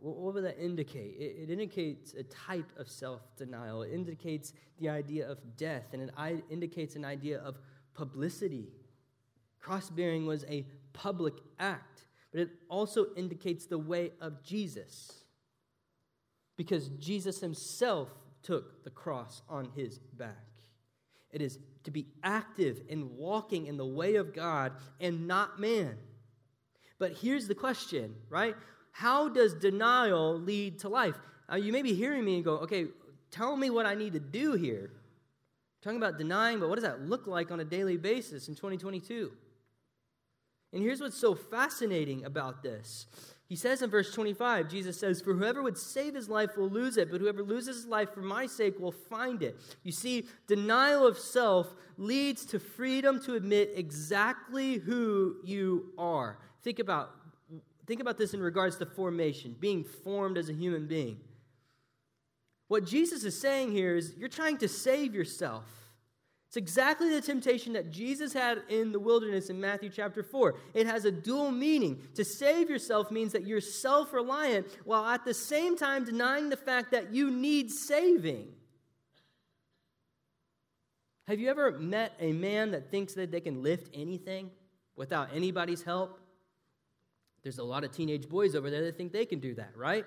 What 0.00 0.34
would 0.34 0.44
that 0.44 0.58
indicate? 0.58 1.16
It, 1.18 1.42
it 1.42 1.50
indicates 1.50 2.14
a 2.14 2.22
type 2.24 2.70
of 2.78 2.88
self 2.88 3.20
denial. 3.36 3.82
It 3.82 3.92
indicates 3.92 4.52
the 4.78 4.88
idea 4.88 5.28
of 5.28 5.38
death, 5.56 5.92
and 5.92 6.02
it 6.02 6.44
indicates 6.50 6.96
an 6.96 7.04
idea 7.04 7.38
of 7.38 7.58
publicity. 7.94 8.68
Cross 9.60 9.90
bearing 9.90 10.26
was 10.26 10.44
a 10.48 10.66
public 10.92 11.34
act, 11.58 12.04
but 12.32 12.40
it 12.40 12.50
also 12.68 13.06
indicates 13.16 13.66
the 13.66 13.78
way 13.78 14.12
of 14.20 14.42
Jesus. 14.42 15.24
Because 16.56 16.88
Jesus 17.00 17.40
himself 17.40 18.08
took 18.42 18.84
the 18.84 18.90
cross 18.90 19.42
on 19.48 19.70
his 19.74 19.98
back. 19.98 20.46
It 21.30 21.42
is 21.42 21.58
to 21.82 21.90
be 21.90 22.06
active 22.22 22.82
in 22.88 23.16
walking 23.16 23.66
in 23.66 23.76
the 23.76 23.86
way 23.86 24.14
of 24.16 24.32
God 24.32 24.72
and 25.00 25.26
not 25.26 25.58
man. 25.58 25.96
But 26.98 27.12
here's 27.12 27.48
the 27.48 27.54
question, 27.54 28.14
right? 28.28 28.54
How 28.94 29.28
does 29.28 29.54
denial 29.54 30.38
lead 30.38 30.78
to 30.78 30.88
life? 30.88 31.16
Now, 31.50 31.56
you 31.56 31.72
may 31.72 31.82
be 31.82 31.94
hearing 31.94 32.24
me 32.24 32.36
and 32.36 32.44
go, 32.44 32.58
okay, 32.58 32.86
tell 33.32 33.56
me 33.56 33.68
what 33.68 33.86
I 33.86 33.96
need 33.96 34.12
to 34.12 34.20
do 34.20 34.52
here. 34.52 34.92
I'm 34.92 35.82
talking 35.82 35.96
about 35.96 36.16
denying, 36.16 36.60
but 36.60 36.68
what 36.68 36.76
does 36.76 36.84
that 36.84 37.02
look 37.02 37.26
like 37.26 37.50
on 37.50 37.58
a 37.58 37.64
daily 37.64 37.96
basis 37.96 38.46
in 38.46 38.54
2022? 38.54 39.32
And 40.72 40.80
here's 40.80 41.00
what's 41.00 41.18
so 41.18 41.34
fascinating 41.34 42.24
about 42.24 42.62
this. 42.62 43.06
He 43.48 43.56
says 43.56 43.82
in 43.82 43.90
verse 43.90 44.14
25, 44.14 44.70
Jesus 44.70 44.96
says, 44.96 45.20
For 45.20 45.34
whoever 45.34 45.60
would 45.60 45.76
save 45.76 46.14
his 46.14 46.28
life 46.28 46.56
will 46.56 46.70
lose 46.70 46.96
it, 46.96 47.10
but 47.10 47.20
whoever 47.20 47.42
loses 47.42 47.74
his 47.74 47.86
life 47.86 48.14
for 48.14 48.22
my 48.22 48.46
sake 48.46 48.78
will 48.78 48.92
find 48.92 49.42
it. 49.42 49.56
You 49.82 49.90
see, 49.90 50.26
denial 50.46 51.04
of 51.04 51.18
self 51.18 51.74
leads 51.98 52.44
to 52.46 52.60
freedom 52.60 53.20
to 53.24 53.34
admit 53.34 53.72
exactly 53.74 54.78
who 54.78 55.38
you 55.42 55.92
are. 55.98 56.38
Think 56.62 56.78
about 56.78 57.10
think 57.86 58.00
about 58.00 58.18
this 58.18 58.34
in 58.34 58.40
regards 58.40 58.76
to 58.78 58.86
formation, 58.86 59.56
being 59.58 59.84
formed 59.84 60.38
as 60.38 60.48
a 60.48 60.52
human 60.52 60.86
being. 60.86 61.20
What 62.68 62.86
Jesus 62.86 63.24
is 63.24 63.40
saying 63.40 63.72
here 63.72 63.96
is 63.96 64.14
you're 64.16 64.28
trying 64.28 64.58
to 64.58 64.68
save 64.68 65.14
yourself. 65.14 65.64
It's 66.48 66.56
exactly 66.56 67.10
the 67.10 67.20
temptation 67.20 67.72
that 67.72 67.90
Jesus 67.90 68.32
had 68.32 68.62
in 68.68 68.92
the 68.92 69.00
wilderness 69.00 69.50
in 69.50 69.60
Matthew 69.60 69.90
chapter 69.90 70.22
4. 70.22 70.54
It 70.72 70.86
has 70.86 71.04
a 71.04 71.10
dual 71.10 71.50
meaning. 71.50 72.00
To 72.14 72.24
save 72.24 72.70
yourself 72.70 73.10
means 73.10 73.32
that 73.32 73.44
you're 73.44 73.60
self 73.60 74.12
reliant 74.12 74.68
while 74.84 75.04
at 75.04 75.24
the 75.24 75.34
same 75.34 75.76
time 75.76 76.04
denying 76.04 76.50
the 76.50 76.56
fact 76.56 76.92
that 76.92 77.12
you 77.12 77.30
need 77.30 77.72
saving. 77.72 78.52
Have 81.26 81.40
you 81.40 81.50
ever 81.50 81.72
met 81.72 82.12
a 82.20 82.32
man 82.32 82.70
that 82.70 82.90
thinks 82.90 83.14
that 83.14 83.32
they 83.32 83.40
can 83.40 83.62
lift 83.62 83.90
anything 83.92 84.50
without 84.94 85.30
anybody's 85.34 85.82
help? 85.82 86.20
There's 87.44 87.58
a 87.58 87.64
lot 87.64 87.84
of 87.84 87.92
teenage 87.92 88.28
boys 88.28 88.56
over 88.56 88.70
there 88.70 88.82
that 88.84 88.96
think 88.96 89.12
they 89.12 89.26
can 89.26 89.38
do 89.38 89.54
that, 89.54 89.76
right? 89.76 90.06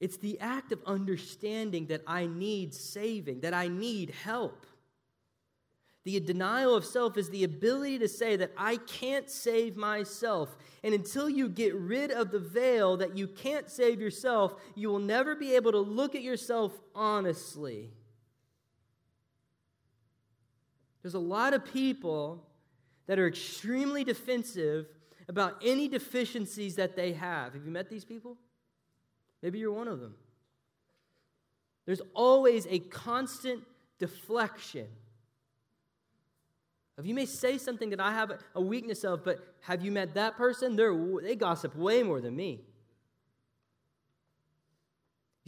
It's 0.00 0.16
the 0.16 0.40
act 0.40 0.72
of 0.72 0.80
understanding 0.86 1.86
that 1.88 2.02
I 2.06 2.26
need 2.26 2.72
saving, 2.72 3.40
that 3.40 3.52
I 3.52 3.68
need 3.68 4.10
help. 4.10 4.66
The 6.04 6.20
denial 6.20 6.74
of 6.74 6.86
self 6.86 7.18
is 7.18 7.28
the 7.28 7.44
ability 7.44 7.98
to 7.98 8.08
say 8.08 8.36
that 8.36 8.52
I 8.56 8.76
can't 8.76 9.28
save 9.28 9.76
myself. 9.76 10.56
And 10.82 10.94
until 10.94 11.28
you 11.28 11.50
get 11.50 11.74
rid 11.74 12.10
of 12.10 12.30
the 12.30 12.38
veil 12.38 12.96
that 12.96 13.18
you 13.18 13.28
can't 13.28 13.68
save 13.68 14.00
yourself, 14.00 14.54
you 14.74 14.88
will 14.88 15.00
never 15.00 15.36
be 15.36 15.54
able 15.54 15.72
to 15.72 15.80
look 15.80 16.14
at 16.14 16.22
yourself 16.22 16.72
honestly. 16.94 17.90
There's 21.02 21.14
a 21.14 21.18
lot 21.18 21.52
of 21.52 21.64
people 21.64 22.47
that 23.08 23.18
are 23.18 23.26
extremely 23.26 24.04
defensive 24.04 24.86
about 25.28 25.56
any 25.64 25.88
deficiencies 25.88 26.76
that 26.76 26.94
they 26.94 27.12
have. 27.12 27.54
Have 27.54 27.64
you 27.64 27.70
met 27.70 27.90
these 27.90 28.04
people? 28.04 28.36
Maybe 29.42 29.58
you're 29.58 29.72
one 29.72 29.88
of 29.88 29.98
them. 29.98 30.14
There's 31.86 32.02
always 32.14 32.66
a 32.68 32.78
constant 32.78 33.64
deflection. 33.98 34.86
If 36.98 37.06
you 37.06 37.14
may 37.14 37.26
say 37.26 37.58
something 37.58 37.90
that 37.90 38.00
I 38.00 38.12
have 38.12 38.32
a 38.54 38.60
weakness 38.60 39.04
of, 39.04 39.24
but 39.24 39.54
have 39.60 39.82
you 39.82 39.90
met 39.90 40.14
that 40.14 40.36
person? 40.36 40.76
They're, 40.76 40.94
they 41.22 41.34
gossip 41.34 41.74
way 41.76 42.02
more 42.02 42.20
than 42.20 42.36
me. 42.36 42.60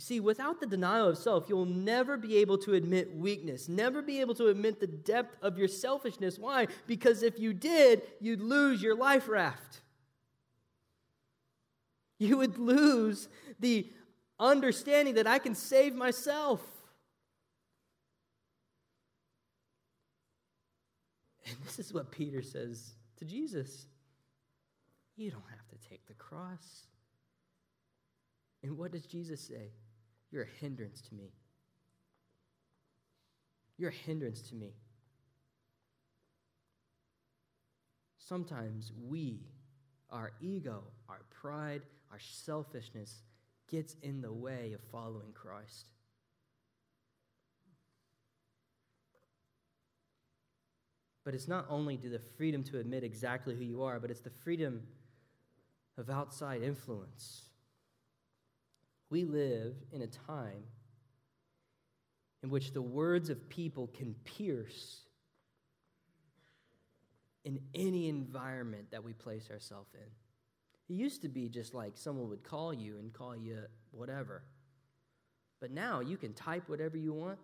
You 0.00 0.02
see, 0.02 0.18
without 0.18 0.60
the 0.60 0.66
denial 0.66 1.08
of 1.08 1.18
self, 1.18 1.44
you'll 1.46 1.66
never 1.66 2.16
be 2.16 2.38
able 2.38 2.56
to 2.60 2.72
admit 2.72 3.14
weakness, 3.14 3.68
never 3.68 4.00
be 4.00 4.22
able 4.22 4.34
to 4.36 4.46
admit 4.46 4.80
the 4.80 4.86
depth 4.86 5.36
of 5.42 5.58
your 5.58 5.68
selfishness. 5.68 6.38
Why? 6.38 6.68
Because 6.86 7.22
if 7.22 7.38
you 7.38 7.52
did, 7.52 8.00
you'd 8.18 8.40
lose 8.40 8.80
your 8.80 8.94
life 8.96 9.28
raft. 9.28 9.82
You 12.18 12.38
would 12.38 12.56
lose 12.56 13.28
the 13.58 13.90
understanding 14.38 15.16
that 15.16 15.26
I 15.26 15.38
can 15.38 15.54
save 15.54 15.94
myself. 15.94 16.62
And 21.44 21.56
this 21.62 21.78
is 21.78 21.92
what 21.92 22.10
Peter 22.10 22.40
says 22.40 22.94
to 23.18 23.26
Jesus 23.26 23.84
You 25.16 25.30
don't 25.30 25.42
have 25.50 25.68
to 25.68 25.88
take 25.90 26.06
the 26.06 26.14
cross. 26.14 26.86
And 28.62 28.78
what 28.78 28.92
does 28.92 29.04
Jesus 29.04 29.42
say? 29.42 29.72
You're 30.30 30.44
a 30.44 30.60
hindrance 30.60 31.00
to 31.02 31.14
me. 31.14 31.32
You're 33.76 33.90
a 33.90 33.94
hindrance 34.06 34.42
to 34.42 34.54
me. 34.54 34.74
Sometimes 38.18 38.92
we, 39.08 39.40
our 40.10 40.32
ego, 40.40 40.84
our 41.08 41.22
pride, 41.30 41.82
our 42.12 42.20
selfishness 42.20 43.22
gets 43.68 43.96
in 44.02 44.20
the 44.20 44.32
way 44.32 44.72
of 44.72 44.80
following 44.92 45.32
Christ. 45.32 45.88
But 51.24 51.34
it's 51.34 51.48
not 51.48 51.66
only 51.68 51.96
to 51.98 52.08
the 52.08 52.18
freedom 52.18 52.62
to 52.64 52.78
admit 52.78 53.04
exactly 53.04 53.54
who 53.54 53.64
you 53.64 53.82
are, 53.82 54.00
but 54.00 54.10
it's 54.10 54.20
the 54.20 54.30
freedom 54.30 54.82
of 55.98 56.08
outside 56.08 56.62
influence. 56.62 57.49
We 59.11 59.25
live 59.25 59.75
in 59.92 60.03
a 60.03 60.07
time 60.07 60.62
in 62.42 62.51
which 62.51 62.73
the 62.73 62.83
words 62.83 63.29
of 63.29 63.49
people 63.49 63.88
can 63.88 64.14
pierce 64.25 65.01
in 67.44 67.61
any 67.75 68.09
environment 68.09 68.90
that 68.92 69.03
we 69.03 69.12
place 69.12 69.51
ourselves 69.51 69.94
in. 69.94 70.94
It 70.94 70.99
used 70.99 71.23
to 71.23 71.29
be 71.29 71.49
just 71.49 71.75
like 71.75 71.92
someone 71.96 72.29
would 72.29 72.44
call 72.44 72.73
you 72.73 72.99
and 72.99 73.12
call 73.12 73.37
you 73.37 73.59
whatever. 73.90 74.42
But 75.61 75.70
now 75.70 76.01
you 76.01 76.16
can 76.16 76.33
type 76.33 76.68
whatever 76.68 76.96
you 76.96 77.12
want, 77.12 77.38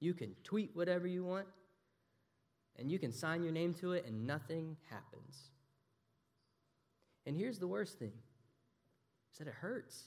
you 0.00 0.14
can 0.14 0.34
tweet 0.44 0.70
whatever 0.74 1.06
you 1.06 1.24
want, 1.24 1.46
and 2.76 2.90
you 2.90 2.98
can 2.98 3.12
sign 3.12 3.42
your 3.42 3.52
name 3.52 3.74
to 3.74 3.92
it, 3.92 4.04
and 4.06 4.26
nothing 4.26 4.76
happens. 4.88 5.50
And 7.26 7.36
here's 7.36 7.58
the 7.58 7.66
worst 7.66 7.98
thing 7.98 8.12
is 9.32 9.38
that 9.38 9.48
it 9.48 9.54
hurts. 9.54 10.04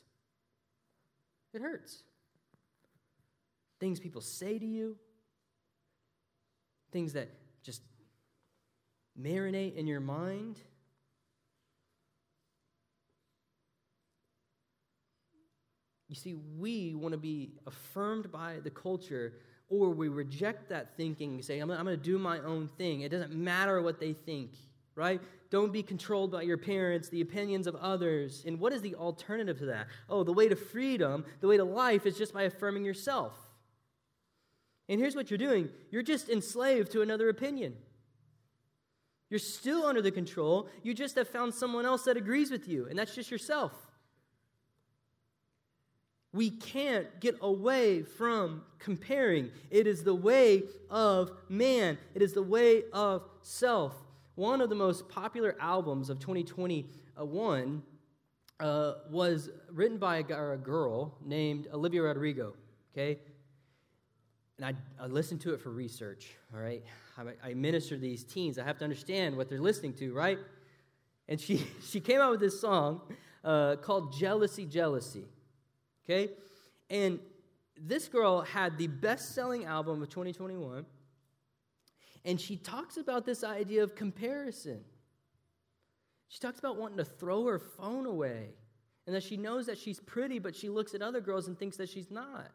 It 1.53 1.61
hurts. 1.61 2.03
Things 3.79 3.99
people 3.99 4.21
say 4.21 4.57
to 4.57 4.65
you, 4.65 4.95
things 6.91 7.13
that 7.13 7.29
just 7.63 7.81
marinate 9.19 9.75
in 9.75 9.87
your 9.87 9.99
mind. 9.99 10.59
You 16.07 16.15
see, 16.15 16.35
we 16.59 16.93
want 16.93 17.13
to 17.13 17.17
be 17.17 17.53
affirmed 17.65 18.31
by 18.31 18.59
the 18.63 18.69
culture, 18.69 19.33
or 19.69 19.89
we 19.91 20.09
reject 20.09 20.69
that 20.69 20.97
thinking 20.97 21.35
and 21.35 21.45
say, 21.45 21.59
I'm, 21.59 21.71
I'm 21.71 21.85
going 21.85 21.97
to 21.97 22.03
do 22.03 22.19
my 22.19 22.39
own 22.39 22.67
thing. 22.77 23.01
It 23.01 23.09
doesn't 23.09 23.33
matter 23.33 23.81
what 23.81 23.99
they 23.99 24.13
think, 24.13 24.51
right? 24.95 25.21
Don't 25.49 25.73
be 25.73 25.83
controlled 25.83 26.31
by 26.31 26.43
your 26.43 26.57
parents, 26.57 27.09
the 27.09 27.21
opinions 27.21 27.67
of 27.67 27.75
others. 27.75 28.43
And 28.45 28.59
what 28.59 28.73
is 28.73 28.81
the 28.81 28.95
alternative 28.95 29.59
to 29.59 29.65
that? 29.65 29.87
Oh, 30.09 30.23
the 30.23 30.33
way 30.33 30.47
to 30.47 30.55
freedom, 30.55 31.25
the 31.41 31.47
way 31.47 31.57
to 31.57 31.63
life 31.63 32.05
is 32.05 32.17
just 32.17 32.33
by 32.33 32.43
affirming 32.43 32.85
yourself. 32.85 33.33
And 34.87 34.99
here's 34.99 35.15
what 35.15 35.29
you're 35.29 35.37
doing 35.37 35.69
you're 35.91 36.03
just 36.03 36.29
enslaved 36.29 36.91
to 36.93 37.01
another 37.01 37.29
opinion. 37.29 37.75
You're 39.29 39.39
still 39.39 39.85
under 39.85 40.01
the 40.01 40.11
control. 40.11 40.67
You 40.83 40.93
just 40.93 41.15
have 41.15 41.27
found 41.27 41.53
someone 41.53 41.85
else 41.85 42.03
that 42.03 42.17
agrees 42.17 42.51
with 42.51 42.67
you, 42.67 42.87
and 42.89 42.99
that's 42.99 43.15
just 43.15 43.31
yourself. 43.31 43.71
We 46.33 46.49
can't 46.49 47.19
get 47.19 47.37
away 47.41 48.03
from 48.03 48.63
comparing. 48.79 49.51
It 49.69 49.87
is 49.87 50.03
the 50.03 50.15
way 50.15 50.63
of 50.89 51.31
man, 51.49 51.97
it 52.13 52.21
is 52.21 52.33
the 52.33 52.43
way 52.43 52.83
of 52.93 53.23
self 53.41 53.95
one 54.35 54.61
of 54.61 54.69
the 54.69 54.75
most 54.75 55.09
popular 55.09 55.55
albums 55.59 56.09
of 56.09 56.19
2021 56.19 57.83
uh, 58.59 58.93
was 59.09 59.49
written 59.71 59.97
by 59.97 60.17
a, 60.17 60.51
a, 60.51 60.57
girl 60.57 61.17
named 61.25 61.67
Olivia 61.73 62.03
Rodrigo, 62.03 62.53
okay? 62.93 63.19
And 64.57 64.65
I, 64.65 65.03
I 65.03 65.07
listened 65.07 65.41
to 65.41 65.53
it 65.53 65.61
for 65.61 65.71
research, 65.71 66.29
all 66.53 66.61
right? 66.61 66.83
I, 67.17 67.49
I 67.49 67.53
minister 67.55 67.95
to 67.95 68.01
these 68.01 68.23
teens. 68.23 68.59
I 68.59 68.63
have 68.63 68.77
to 68.79 68.83
understand 68.83 69.35
what 69.35 69.49
they're 69.49 69.59
listening 69.59 69.93
to, 69.95 70.13
right? 70.13 70.37
And 71.27 71.39
she, 71.39 71.65
she 71.83 71.99
came 71.99 72.21
out 72.21 72.31
with 72.31 72.39
this 72.39 72.61
song 72.61 73.01
uh, 73.43 73.77
called 73.77 74.13
Jealousy, 74.13 74.65
Jealousy. 74.65 75.25
Okay? 76.05 76.31
And 76.89 77.19
this 77.79 78.07
girl 78.07 78.41
had 78.41 78.77
the 78.77 78.87
best 78.87 79.33
selling 79.33 79.65
album 79.65 80.01
of 80.01 80.09
2021. 80.09 80.85
And 82.23 82.39
she 82.39 82.55
talks 82.55 82.97
about 82.97 83.25
this 83.25 83.43
idea 83.43 83.83
of 83.83 83.95
comparison. 83.95 84.81
She 86.27 86.39
talks 86.39 86.59
about 86.59 86.77
wanting 86.77 86.97
to 86.97 87.05
throw 87.05 87.45
her 87.45 87.59
phone 87.59 88.05
away 88.05 88.49
and 89.05 89.15
that 89.15 89.23
she 89.23 89.37
knows 89.37 89.65
that 89.65 89.77
she's 89.77 89.99
pretty, 89.99 90.39
but 90.39 90.55
she 90.55 90.69
looks 90.69 90.93
at 90.93 91.01
other 91.01 91.19
girls 91.19 91.47
and 91.47 91.57
thinks 91.57 91.77
that 91.77 91.89
she's 91.89 92.11
not. 92.11 92.51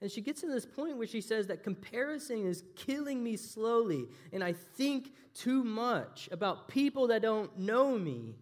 And 0.00 0.10
she 0.10 0.20
gets 0.20 0.42
to 0.42 0.46
this 0.46 0.66
point 0.66 0.98
where 0.98 1.06
she 1.06 1.20
says 1.20 1.46
that 1.46 1.62
comparison 1.62 2.46
is 2.46 2.62
killing 2.76 3.22
me 3.22 3.36
slowly, 3.36 4.06
and 4.32 4.44
I 4.44 4.52
think 4.52 5.12
too 5.34 5.64
much 5.64 6.28
about 6.30 6.68
people 6.68 7.08
that 7.08 7.22
don't 7.22 7.58
know 7.58 7.98
me. 7.98 8.36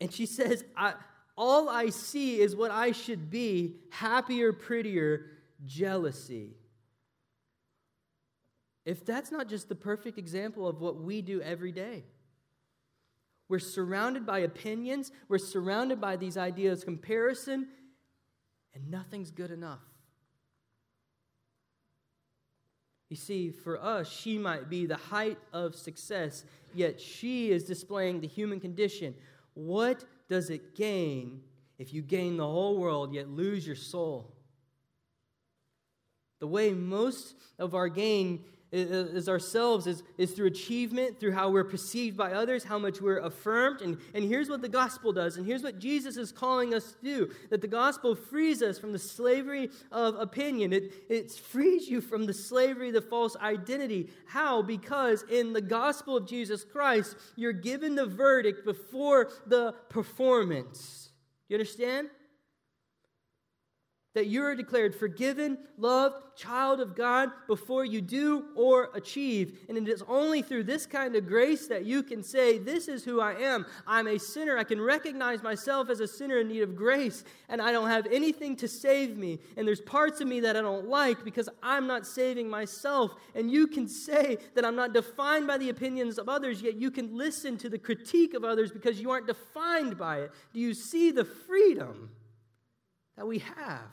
And 0.00 0.12
she 0.12 0.26
says, 0.26 0.64
I, 0.76 0.94
All 1.36 1.68
I 1.68 1.90
see 1.90 2.40
is 2.40 2.56
what 2.56 2.70
I 2.70 2.92
should 2.92 3.30
be 3.30 3.76
happier, 3.90 4.52
prettier, 4.52 5.26
jealousy. 5.64 6.56
If 8.86 9.04
that's 9.04 9.32
not 9.32 9.48
just 9.48 9.68
the 9.68 9.74
perfect 9.74 10.16
example 10.16 10.66
of 10.66 10.80
what 10.80 10.96
we 11.02 11.20
do 11.20 11.42
every 11.42 11.72
day. 11.72 12.04
We're 13.48 13.58
surrounded 13.58 14.24
by 14.24 14.38
opinions, 14.38 15.12
we're 15.28 15.38
surrounded 15.38 16.00
by 16.00 16.16
these 16.16 16.36
ideas 16.36 16.84
comparison, 16.84 17.68
and 18.74 18.90
nothing's 18.90 19.30
good 19.30 19.50
enough. 19.50 19.80
You 23.08 23.16
see, 23.16 23.50
for 23.50 23.80
us, 23.80 24.08
she 24.08 24.38
might 24.38 24.68
be 24.68 24.86
the 24.86 24.96
height 24.96 25.38
of 25.52 25.74
success, 25.74 26.44
yet 26.74 27.00
she 27.00 27.50
is 27.50 27.64
displaying 27.64 28.20
the 28.20 28.26
human 28.26 28.58
condition. 28.58 29.14
What 29.54 30.04
does 30.28 30.50
it 30.50 30.74
gain 30.74 31.42
if 31.78 31.92
you 31.92 32.02
gain 32.02 32.36
the 32.36 32.46
whole 32.46 32.78
world 32.78 33.14
yet 33.14 33.28
lose 33.28 33.66
your 33.66 33.76
soul? 33.76 34.32
The 36.40 36.48
way 36.48 36.72
most 36.72 37.36
of 37.58 37.74
our 37.74 37.88
gain 37.88 38.44
is 38.72 39.28
ourselves 39.28 39.86
is, 39.86 40.02
is 40.18 40.32
through 40.32 40.46
achievement, 40.46 41.20
through 41.20 41.32
how 41.32 41.50
we're 41.50 41.64
perceived 41.64 42.16
by 42.16 42.32
others, 42.32 42.64
how 42.64 42.78
much 42.78 43.00
we're 43.00 43.18
affirmed. 43.18 43.80
And, 43.80 43.98
and 44.12 44.24
here's 44.24 44.48
what 44.48 44.60
the 44.60 44.68
gospel 44.68 45.12
does, 45.12 45.36
and 45.36 45.46
here's 45.46 45.62
what 45.62 45.78
Jesus 45.78 46.16
is 46.16 46.32
calling 46.32 46.74
us 46.74 46.92
to 46.92 47.04
do 47.04 47.30
that 47.50 47.60
the 47.60 47.68
gospel 47.68 48.14
frees 48.14 48.62
us 48.62 48.78
from 48.78 48.92
the 48.92 48.98
slavery 48.98 49.70
of 49.92 50.16
opinion. 50.16 50.72
It, 50.72 50.92
it 51.08 51.32
frees 51.32 51.88
you 51.88 52.00
from 52.00 52.26
the 52.26 52.34
slavery 52.34 52.88
of 52.88 52.94
the 52.94 53.02
false 53.02 53.36
identity. 53.36 54.10
How? 54.26 54.62
Because 54.62 55.24
in 55.30 55.52
the 55.52 55.60
gospel 55.60 56.16
of 56.16 56.26
Jesus 56.26 56.64
Christ, 56.64 57.16
you're 57.36 57.52
given 57.52 57.94
the 57.94 58.06
verdict 58.06 58.64
before 58.64 59.30
the 59.46 59.74
performance. 59.88 61.10
You 61.48 61.56
understand? 61.56 62.08
That 64.16 64.28
you 64.28 64.42
are 64.42 64.54
declared 64.54 64.94
forgiven, 64.94 65.58
loved, 65.76 66.16
child 66.36 66.80
of 66.80 66.96
God 66.96 67.28
before 67.46 67.84
you 67.84 68.00
do 68.00 68.46
or 68.54 68.88
achieve. 68.94 69.58
And 69.68 69.76
it 69.76 69.86
is 69.88 70.02
only 70.08 70.40
through 70.40 70.64
this 70.64 70.86
kind 70.86 71.14
of 71.14 71.26
grace 71.26 71.66
that 71.66 71.84
you 71.84 72.02
can 72.02 72.22
say, 72.22 72.56
This 72.56 72.88
is 72.88 73.04
who 73.04 73.20
I 73.20 73.34
am. 73.34 73.66
I'm 73.86 74.06
a 74.06 74.18
sinner. 74.18 74.56
I 74.56 74.64
can 74.64 74.80
recognize 74.80 75.42
myself 75.42 75.90
as 75.90 76.00
a 76.00 76.08
sinner 76.08 76.38
in 76.38 76.48
need 76.48 76.62
of 76.62 76.74
grace, 76.74 77.24
and 77.50 77.60
I 77.60 77.72
don't 77.72 77.90
have 77.90 78.06
anything 78.06 78.56
to 78.56 78.68
save 78.68 79.18
me. 79.18 79.38
And 79.54 79.68
there's 79.68 79.82
parts 79.82 80.22
of 80.22 80.28
me 80.28 80.40
that 80.40 80.56
I 80.56 80.62
don't 80.62 80.88
like 80.88 81.22
because 81.22 81.50
I'm 81.62 81.86
not 81.86 82.06
saving 82.06 82.48
myself. 82.48 83.16
And 83.34 83.50
you 83.50 83.66
can 83.66 83.86
say 83.86 84.38
that 84.54 84.64
I'm 84.64 84.76
not 84.76 84.94
defined 84.94 85.46
by 85.46 85.58
the 85.58 85.68
opinions 85.68 86.16
of 86.16 86.26
others, 86.30 86.62
yet 86.62 86.76
you 86.76 86.90
can 86.90 87.14
listen 87.14 87.58
to 87.58 87.68
the 87.68 87.78
critique 87.78 88.32
of 88.32 88.44
others 88.44 88.72
because 88.72 88.98
you 88.98 89.10
aren't 89.10 89.26
defined 89.26 89.98
by 89.98 90.20
it. 90.20 90.30
Do 90.54 90.60
you 90.60 90.72
see 90.72 91.10
the 91.10 91.26
freedom 91.26 92.08
that 93.18 93.26
we 93.26 93.40
have? 93.40 93.90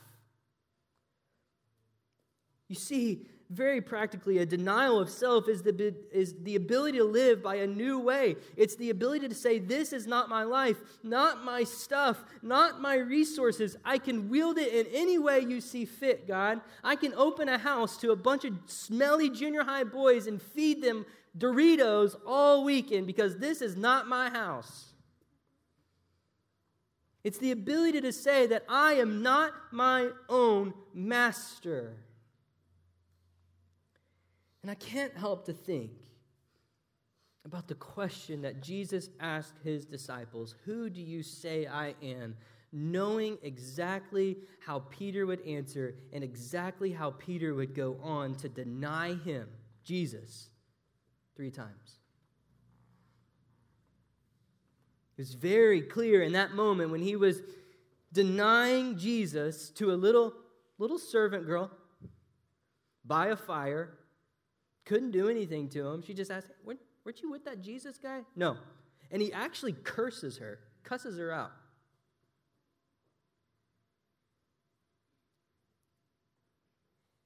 You 2.74 2.80
see, 2.80 3.20
very 3.50 3.80
practically, 3.80 4.38
a 4.38 4.46
denial 4.46 4.98
of 4.98 5.08
self 5.08 5.48
is 5.48 5.62
the, 5.62 5.94
is 6.10 6.34
the 6.42 6.56
ability 6.56 6.98
to 6.98 7.04
live 7.04 7.40
by 7.40 7.54
a 7.54 7.68
new 7.68 8.00
way. 8.00 8.34
It's 8.56 8.74
the 8.74 8.90
ability 8.90 9.28
to 9.28 9.34
say, 9.36 9.60
This 9.60 9.92
is 9.92 10.08
not 10.08 10.28
my 10.28 10.42
life, 10.42 10.76
not 11.04 11.44
my 11.44 11.62
stuff, 11.62 12.24
not 12.42 12.80
my 12.80 12.96
resources. 12.96 13.76
I 13.84 13.98
can 13.98 14.28
wield 14.28 14.58
it 14.58 14.74
in 14.74 14.92
any 14.92 15.20
way 15.20 15.38
you 15.38 15.60
see 15.60 15.84
fit, 15.84 16.26
God. 16.26 16.62
I 16.82 16.96
can 16.96 17.14
open 17.14 17.48
a 17.48 17.58
house 17.58 17.96
to 17.98 18.10
a 18.10 18.16
bunch 18.16 18.44
of 18.44 18.54
smelly 18.66 19.30
junior 19.30 19.62
high 19.62 19.84
boys 19.84 20.26
and 20.26 20.42
feed 20.42 20.82
them 20.82 21.06
Doritos 21.38 22.16
all 22.26 22.64
weekend 22.64 23.06
because 23.06 23.38
this 23.38 23.62
is 23.62 23.76
not 23.76 24.08
my 24.08 24.30
house. 24.30 24.86
It's 27.22 27.38
the 27.38 27.52
ability 27.52 28.00
to 28.00 28.12
say 28.12 28.48
that 28.48 28.64
I 28.68 28.94
am 28.94 29.22
not 29.22 29.52
my 29.70 30.08
own 30.28 30.74
master. 30.92 31.98
And 34.64 34.70
I 34.70 34.76
can't 34.76 35.14
help 35.14 35.44
to 35.44 35.52
think 35.52 35.90
about 37.44 37.68
the 37.68 37.74
question 37.74 38.40
that 38.40 38.62
Jesus 38.62 39.10
asked 39.20 39.58
his 39.62 39.84
disciples 39.84 40.54
Who 40.64 40.88
do 40.88 41.02
you 41.02 41.22
say 41.22 41.66
I 41.66 41.94
am? 42.02 42.34
Knowing 42.72 43.36
exactly 43.42 44.38
how 44.64 44.78
Peter 44.88 45.26
would 45.26 45.46
answer 45.46 45.96
and 46.14 46.24
exactly 46.24 46.90
how 46.92 47.10
Peter 47.10 47.54
would 47.54 47.74
go 47.74 47.98
on 48.02 48.36
to 48.36 48.48
deny 48.48 49.16
him, 49.16 49.48
Jesus, 49.84 50.48
three 51.36 51.50
times. 51.50 51.98
It 55.18 55.20
was 55.20 55.34
very 55.34 55.82
clear 55.82 56.22
in 56.22 56.32
that 56.32 56.54
moment 56.54 56.90
when 56.90 57.02
he 57.02 57.16
was 57.16 57.42
denying 58.14 58.96
Jesus 58.96 59.68
to 59.72 59.92
a 59.92 59.94
little, 59.94 60.32
little 60.78 60.98
servant 60.98 61.44
girl 61.44 61.70
by 63.04 63.26
a 63.26 63.36
fire 63.36 63.98
couldn't 64.84 65.12
do 65.12 65.28
anything 65.28 65.68
to 65.70 65.86
him. 65.86 66.02
She 66.02 66.14
just 66.14 66.30
asked, 66.30 66.48
weren't, 66.64 66.80
weren't 67.04 67.22
you 67.22 67.30
with 67.30 67.44
that 67.44 67.62
Jesus 67.62 67.98
guy? 67.98 68.20
No. 68.36 68.56
And 69.10 69.22
he 69.22 69.32
actually 69.32 69.72
curses 69.72 70.38
her, 70.38 70.58
cusses 70.82 71.18
her 71.18 71.32
out. 71.32 71.52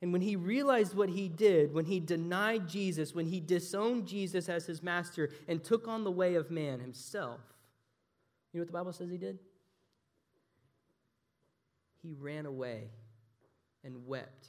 And 0.01 0.12
when 0.12 0.23
he 0.23 0.37
realized 0.37 0.94
what 0.94 1.09
he 1.09 1.29
did, 1.29 1.75
when 1.75 1.85
he 1.85 1.99
denied 1.99 2.68
Jesus, 2.68 3.14
when 3.14 3.27
he 3.27 3.40
disowned 3.40 4.07
Jesus 4.07 4.49
as 4.49 4.64
his 4.64 4.81
master 4.81 5.31
and 5.49 5.62
took 5.62 5.88
on 5.88 6.05
the 6.05 6.11
way 6.11 6.37
of 6.37 6.53
man 6.53 6.79
himself, 6.79 7.40
you 8.53 8.59
know 8.59 8.62
what 8.62 8.68
the 8.68 8.73
Bible 8.73 8.92
says 8.92 9.11
he 9.11 9.18
did? 9.18 9.40
He 12.01 12.14
ran 12.14 12.47
away 12.47 12.90
and 13.83 14.07
wept. 14.07 14.47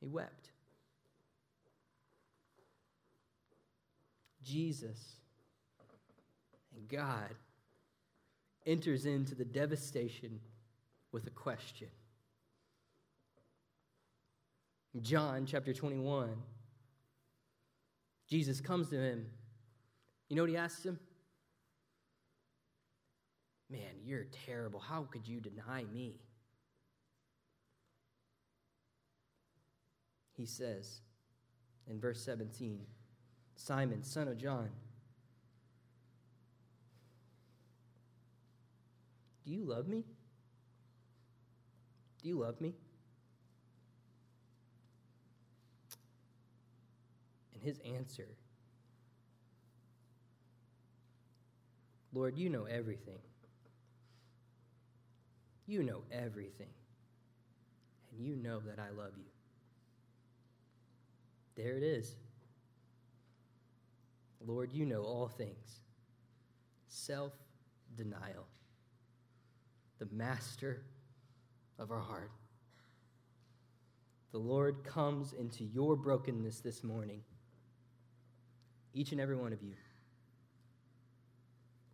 He 0.00 0.06
wept. 0.06 0.49
Jesus 4.50 4.98
and 6.76 6.88
God 6.88 7.34
enters 8.66 9.06
into 9.06 9.34
the 9.34 9.44
devastation 9.44 10.40
with 11.12 11.26
a 11.26 11.30
question. 11.30 11.88
John 15.00 15.46
chapter 15.46 15.72
21, 15.72 16.30
Jesus 18.28 18.60
comes 18.60 18.88
to 18.90 18.96
him. 18.96 19.26
You 20.28 20.36
know 20.36 20.42
what 20.42 20.50
he 20.50 20.56
asks 20.56 20.84
him? 20.84 20.98
Man, 23.70 23.80
you're 24.04 24.26
terrible. 24.46 24.80
How 24.80 25.04
could 25.04 25.28
you 25.28 25.40
deny 25.40 25.84
me? 25.92 26.14
He 30.36 30.44
says 30.44 31.02
in 31.88 32.00
verse 32.00 32.20
17, 32.24 32.80
Simon, 33.62 34.02
son 34.02 34.26
of 34.26 34.38
John, 34.38 34.70
Do 39.44 39.52
you 39.52 39.64
love 39.64 39.86
me? 39.86 40.04
Do 42.22 42.28
you 42.28 42.38
love 42.38 42.58
me? 42.60 42.72
And 47.52 47.62
his 47.62 47.78
answer 47.80 48.28
Lord, 52.12 52.38
you 52.38 52.48
know 52.48 52.64
everything. 52.64 53.18
You 55.66 55.82
know 55.82 56.02
everything. 56.10 56.70
And 58.10 58.24
you 58.24 58.36
know 58.36 58.60
that 58.60 58.78
I 58.78 58.90
love 58.90 59.12
you. 59.16 59.24
There 61.56 61.76
it 61.76 61.82
is. 61.82 62.14
Lord, 64.46 64.72
you 64.72 64.86
know 64.86 65.02
all 65.02 65.28
things. 65.28 65.80
Self 66.86 67.32
denial, 67.96 68.46
the 69.98 70.08
master 70.10 70.82
of 71.78 71.90
our 71.90 72.00
heart. 72.00 72.30
The 74.32 74.38
Lord 74.38 74.84
comes 74.84 75.32
into 75.32 75.64
your 75.64 75.96
brokenness 75.96 76.60
this 76.60 76.84
morning, 76.84 77.20
each 78.94 79.12
and 79.12 79.20
every 79.20 79.36
one 79.36 79.52
of 79.52 79.62
you, 79.62 79.74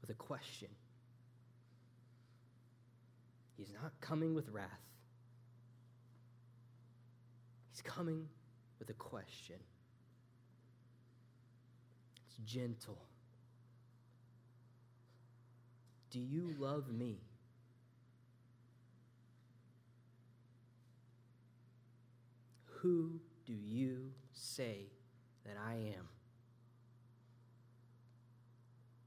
with 0.01 0.11
a 0.11 0.15
question. 0.15 0.69
He's 3.57 3.73
not 3.73 3.93
coming 4.01 4.35
with 4.35 4.51
wrath, 4.51 4.67
he's 7.73 7.83
coming 7.83 8.29
with 8.79 8.91
a 8.91 8.95
question. 8.95 9.57
It's 12.38 12.53
gentle. 12.53 12.99
Do 16.11 16.20
you 16.20 16.55
love 16.59 16.90
me? 16.90 17.18
Who 22.81 23.20
do 23.46 23.53
you 23.53 24.12
say 24.33 24.87
that 25.44 25.57
I 25.64 25.72
am? 25.75 26.09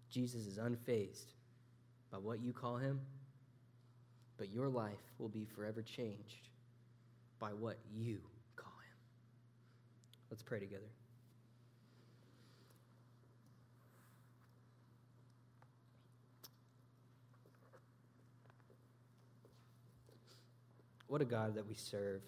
Jesus 0.10 0.48
is 0.48 0.58
unfazed 0.58 1.34
by 2.12 2.18
what 2.18 2.42
you 2.42 2.52
call 2.52 2.78
him, 2.78 3.00
but 4.38 4.50
your 4.50 4.68
life 4.68 5.00
will 5.18 5.30
be 5.30 5.46
forever 5.46 5.82
changed 5.82 6.50
by 7.40 7.50
what 7.50 7.78
you 7.94 8.20
call 8.56 8.74
him. 8.74 8.98
Let's 10.30 10.44
pray 10.44 10.60
together. 10.60 10.90
What 21.10 21.22
a 21.22 21.26
God 21.26 21.56
that 21.56 21.68
we 21.68 21.74
serve. 21.74 22.22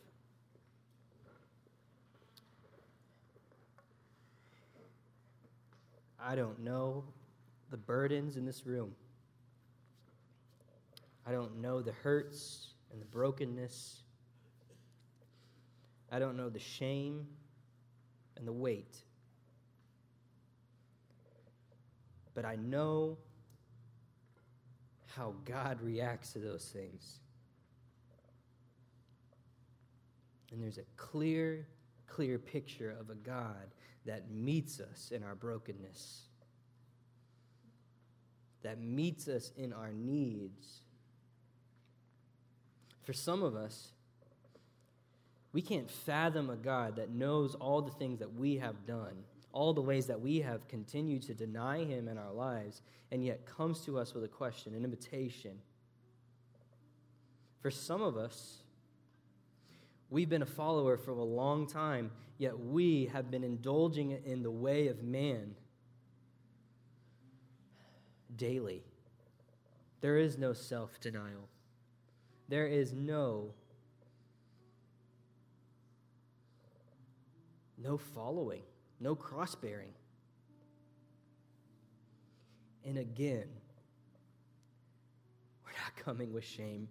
I 6.19 6.35
don't 6.35 6.59
know 6.59 7.03
the 7.69 7.77
burdens 7.77 8.37
in 8.37 8.45
this 8.45 8.65
room. 8.65 8.95
I 11.27 11.31
don't 11.31 11.61
know 11.61 11.83
the 11.83 11.91
hurts 11.91 12.69
and 12.91 12.99
the 12.99 13.05
brokenness. 13.05 14.01
I 16.11 16.17
don't 16.17 16.35
know 16.35 16.49
the 16.49 16.59
shame 16.59 17.27
and 18.35 18.47
the 18.47 18.51
weight. 18.51 18.97
But 22.33 22.45
I 22.45 22.55
know 22.55 23.19
how 25.15 25.35
God 25.45 25.81
reacts 25.83 26.33
to 26.33 26.39
those 26.39 26.65
things. 26.65 27.20
And 30.51 30.61
there's 30.61 30.77
a 30.77 30.85
clear, 30.97 31.65
clear 32.07 32.37
picture 32.37 32.95
of 32.99 33.09
a 33.09 33.15
God 33.15 33.73
that 34.05 34.29
meets 34.31 34.79
us 34.79 35.11
in 35.11 35.23
our 35.23 35.35
brokenness, 35.35 36.23
that 38.63 38.79
meets 38.79 39.27
us 39.27 39.51
in 39.55 39.73
our 39.73 39.91
needs. 39.93 40.81
For 43.03 43.13
some 43.13 43.43
of 43.43 43.55
us, 43.55 43.91
we 45.53 45.61
can't 45.61 45.89
fathom 45.89 46.49
a 46.49 46.55
God 46.55 46.95
that 46.95 47.09
knows 47.11 47.55
all 47.55 47.81
the 47.81 47.91
things 47.91 48.19
that 48.19 48.33
we 48.33 48.57
have 48.57 48.85
done, 48.85 49.23
all 49.51 49.73
the 49.73 49.81
ways 49.81 50.07
that 50.07 50.21
we 50.21 50.39
have 50.39 50.67
continued 50.67 51.23
to 51.23 51.33
deny 51.33 51.83
Him 51.83 52.07
in 52.07 52.17
our 52.17 52.31
lives, 52.31 52.81
and 53.11 53.23
yet 53.23 53.45
comes 53.45 53.81
to 53.81 53.99
us 53.99 54.13
with 54.13 54.23
a 54.23 54.29
question, 54.29 54.73
an 54.73 54.83
invitation. 54.83 55.57
For 57.61 57.69
some 57.69 58.01
of 58.01 58.17
us, 58.17 58.60
We've 60.11 60.27
been 60.27 60.41
a 60.41 60.45
follower 60.45 60.97
for 60.97 61.11
a 61.11 61.23
long 61.23 61.65
time, 61.65 62.11
yet 62.37 62.59
we 62.59 63.05
have 63.13 63.31
been 63.31 63.45
indulging 63.45 64.11
in 64.11 64.43
the 64.43 64.51
way 64.51 64.89
of 64.89 65.01
man 65.01 65.55
daily. 68.35 68.83
There 70.01 70.17
is 70.17 70.37
no 70.37 70.51
self 70.51 70.99
denial, 70.99 71.47
there 72.49 72.67
is 72.67 72.91
no 72.91 73.53
no 77.77 77.97
following, 77.97 78.63
no 78.99 79.15
cross 79.15 79.55
bearing. 79.55 79.93
And 82.83 82.97
again, 82.97 83.47
we're 85.63 85.71
not 85.71 85.95
coming 85.95 86.33
with 86.33 86.43
shame. 86.43 86.89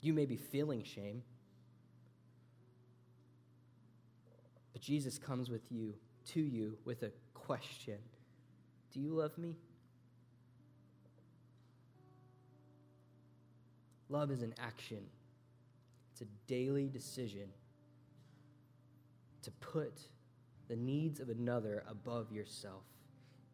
You 0.00 0.12
may 0.12 0.24
be 0.24 0.36
feeling 0.36 0.82
shame. 0.82 1.22
But 4.72 4.82
Jesus 4.82 5.18
comes 5.18 5.50
with 5.50 5.70
you, 5.70 5.94
to 6.28 6.40
you, 6.40 6.78
with 6.84 7.02
a 7.02 7.10
question 7.34 7.98
Do 8.92 9.00
you 9.00 9.10
love 9.10 9.36
me? 9.36 9.56
Love 14.08 14.30
is 14.32 14.42
an 14.42 14.54
action, 14.58 15.04
it's 16.10 16.22
a 16.22 16.26
daily 16.48 16.88
decision 16.88 17.48
to 19.42 19.50
put 19.52 20.00
the 20.68 20.76
needs 20.76 21.20
of 21.20 21.28
another 21.28 21.84
above 21.88 22.32
yourself. 22.32 22.82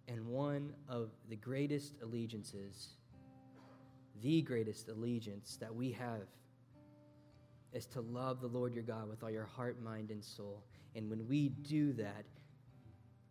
And 0.09 0.27
one 0.27 0.73
of 0.89 1.11
the 1.29 1.37
greatest 1.37 1.95
allegiances 2.03 2.91
the 4.23 4.43
greatest 4.43 4.89
allegiance 4.89 5.57
that 5.61 5.75
we 5.75 5.93
have 5.93 6.27
is 7.73 7.87
to 7.87 8.01
love 8.01 8.41
the 8.41 8.47
Lord 8.47 8.75
your 8.75 8.85
God 8.85 9.09
with 9.09 9.23
all 9.23 9.31
your 9.31 9.45
heart, 9.45 9.83
mind, 9.83 10.11
and 10.11 10.25
soul. 10.25 10.63
And 10.95 11.11
when 11.11 11.27
we 11.29 11.51
do 11.51 11.93
that, 11.95 12.25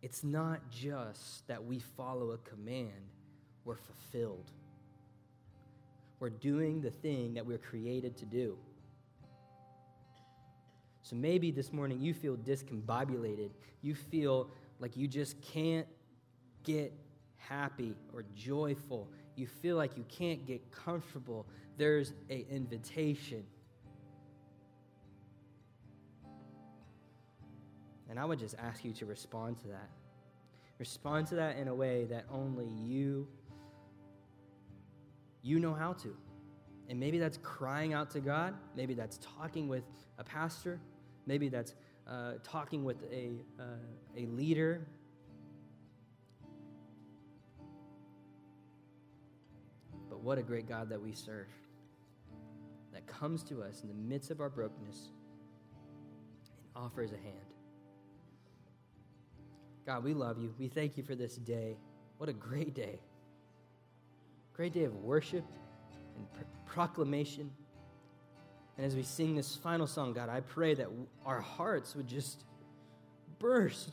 it's 0.02 0.22
not 0.22 0.60
just 0.70 1.46
that 1.48 1.64
we 1.64 1.80
follow 1.80 2.30
a 2.30 2.38
command, 2.38 3.10
we're 3.64 3.76
fulfilled. 3.76 4.50
We're 6.20 6.30
doing 6.30 6.80
the 6.80 6.90
thing 6.90 7.34
that 7.34 7.44
we're 7.44 7.58
created 7.58 8.16
to 8.18 8.24
do. 8.24 8.56
So 11.02 11.14
maybe 11.16 11.50
this 11.50 11.72
morning 11.72 12.00
you 12.00 12.14
feel 12.14 12.36
discombobulated. 12.36 13.50
You 13.82 13.94
feel 13.94 14.48
like 14.80 14.96
you 14.96 15.06
just 15.06 15.40
can't 15.40 15.86
get 16.64 16.92
happy 17.36 17.94
or 18.12 18.24
joyful 18.34 19.08
you 19.38 19.46
feel 19.46 19.76
like 19.76 19.96
you 19.96 20.04
can't 20.08 20.46
get 20.46 20.70
comfortable, 20.70 21.46
there's 21.76 22.12
an 22.30 22.44
invitation. 22.50 23.44
And 28.08 28.18
I 28.18 28.24
would 28.24 28.38
just 28.38 28.54
ask 28.58 28.84
you 28.84 28.92
to 28.92 29.06
respond 29.06 29.58
to 29.60 29.68
that. 29.68 29.90
Respond 30.78 31.26
to 31.28 31.36
that 31.36 31.56
in 31.56 31.68
a 31.68 31.74
way 31.74 32.04
that 32.06 32.24
only 32.30 32.66
you 32.66 33.26
you 35.42 35.60
know 35.60 35.72
how 35.72 35.92
to. 35.92 36.16
And 36.88 36.98
maybe 36.98 37.18
that's 37.18 37.38
crying 37.38 37.94
out 37.94 38.10
to 38.10 38.20
God. 38.20 38.54
Maybe 38.74 38.94
that's 38.94 39.18
talking 39.38 39.68
with 39.68 39.84
a 40.18 40.24
pastor. 40.24 40.80
Maybe 41.24 41.48
that's 41.48 41.74
uh, 42.08 42.34
talking 42.42 42.84
with 42.84 43.02
a, 43.12 43.30
uh, 43.58 43.64
a 44.16 44.26
leader 44.26 44.86
what 50.26 50.38
a 50.38 50.42
great 50.42 50.68
God 50.68 50.88
that 50.88 51.00
we 51.00 51.12
serve, 51.12 51.46
that 52.92 53.06
comes 53.06 53.44
to 53.44 53.62
us 53.62 53.82
in 53.82 53.88
the 53.88 53.94
midst 53.94 54.32
of 54.32 54.40
our 54.40 54.50
brokenness 54.50 55.10
and 56.58 56.84
offers 56.84 57.12
a 57.12 57.16
hand. 57.16 57.36
God, 59.86 60.02
we 60.02 60.14
love 60.14 60.40
you. 60.40 60.52
We 60.58 60.66
thank 60.66 60.96
you 60.96 61.04
for 61.04 61.14
this 61.14 61.36
day. 61.36 61.76
What 62.18 62.28
a 62.28 62.32
great 62.32 62.74
day. 62.74 62.98
Great 64.52 64.72
day 64.72 64.82
of 64.82 64.96
worship 64.96 65.44
and 66.16 66.32
pr- 66.32 66.72
proclamation. 66.72 67.48
And 68.76 68.84
as 68.84 68.96
we 68.96 69.04
sing 69.04 69.36
this 69.36 69.54
final 69.54 69.86
song, 69.86 70.12
God, 70.12 70.28
I 70.28 70.40
pray 70.40 70.74
that 70.74 70.88
our 71.24 71.40
hearts 71.40 71.94
would 71.94 72.08
just 72.08 72.42
burst 73.38 73.92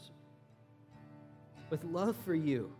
with 1.69 1.83
love 1.83 2.15
for 2.25 2.33
you 2.33 2.71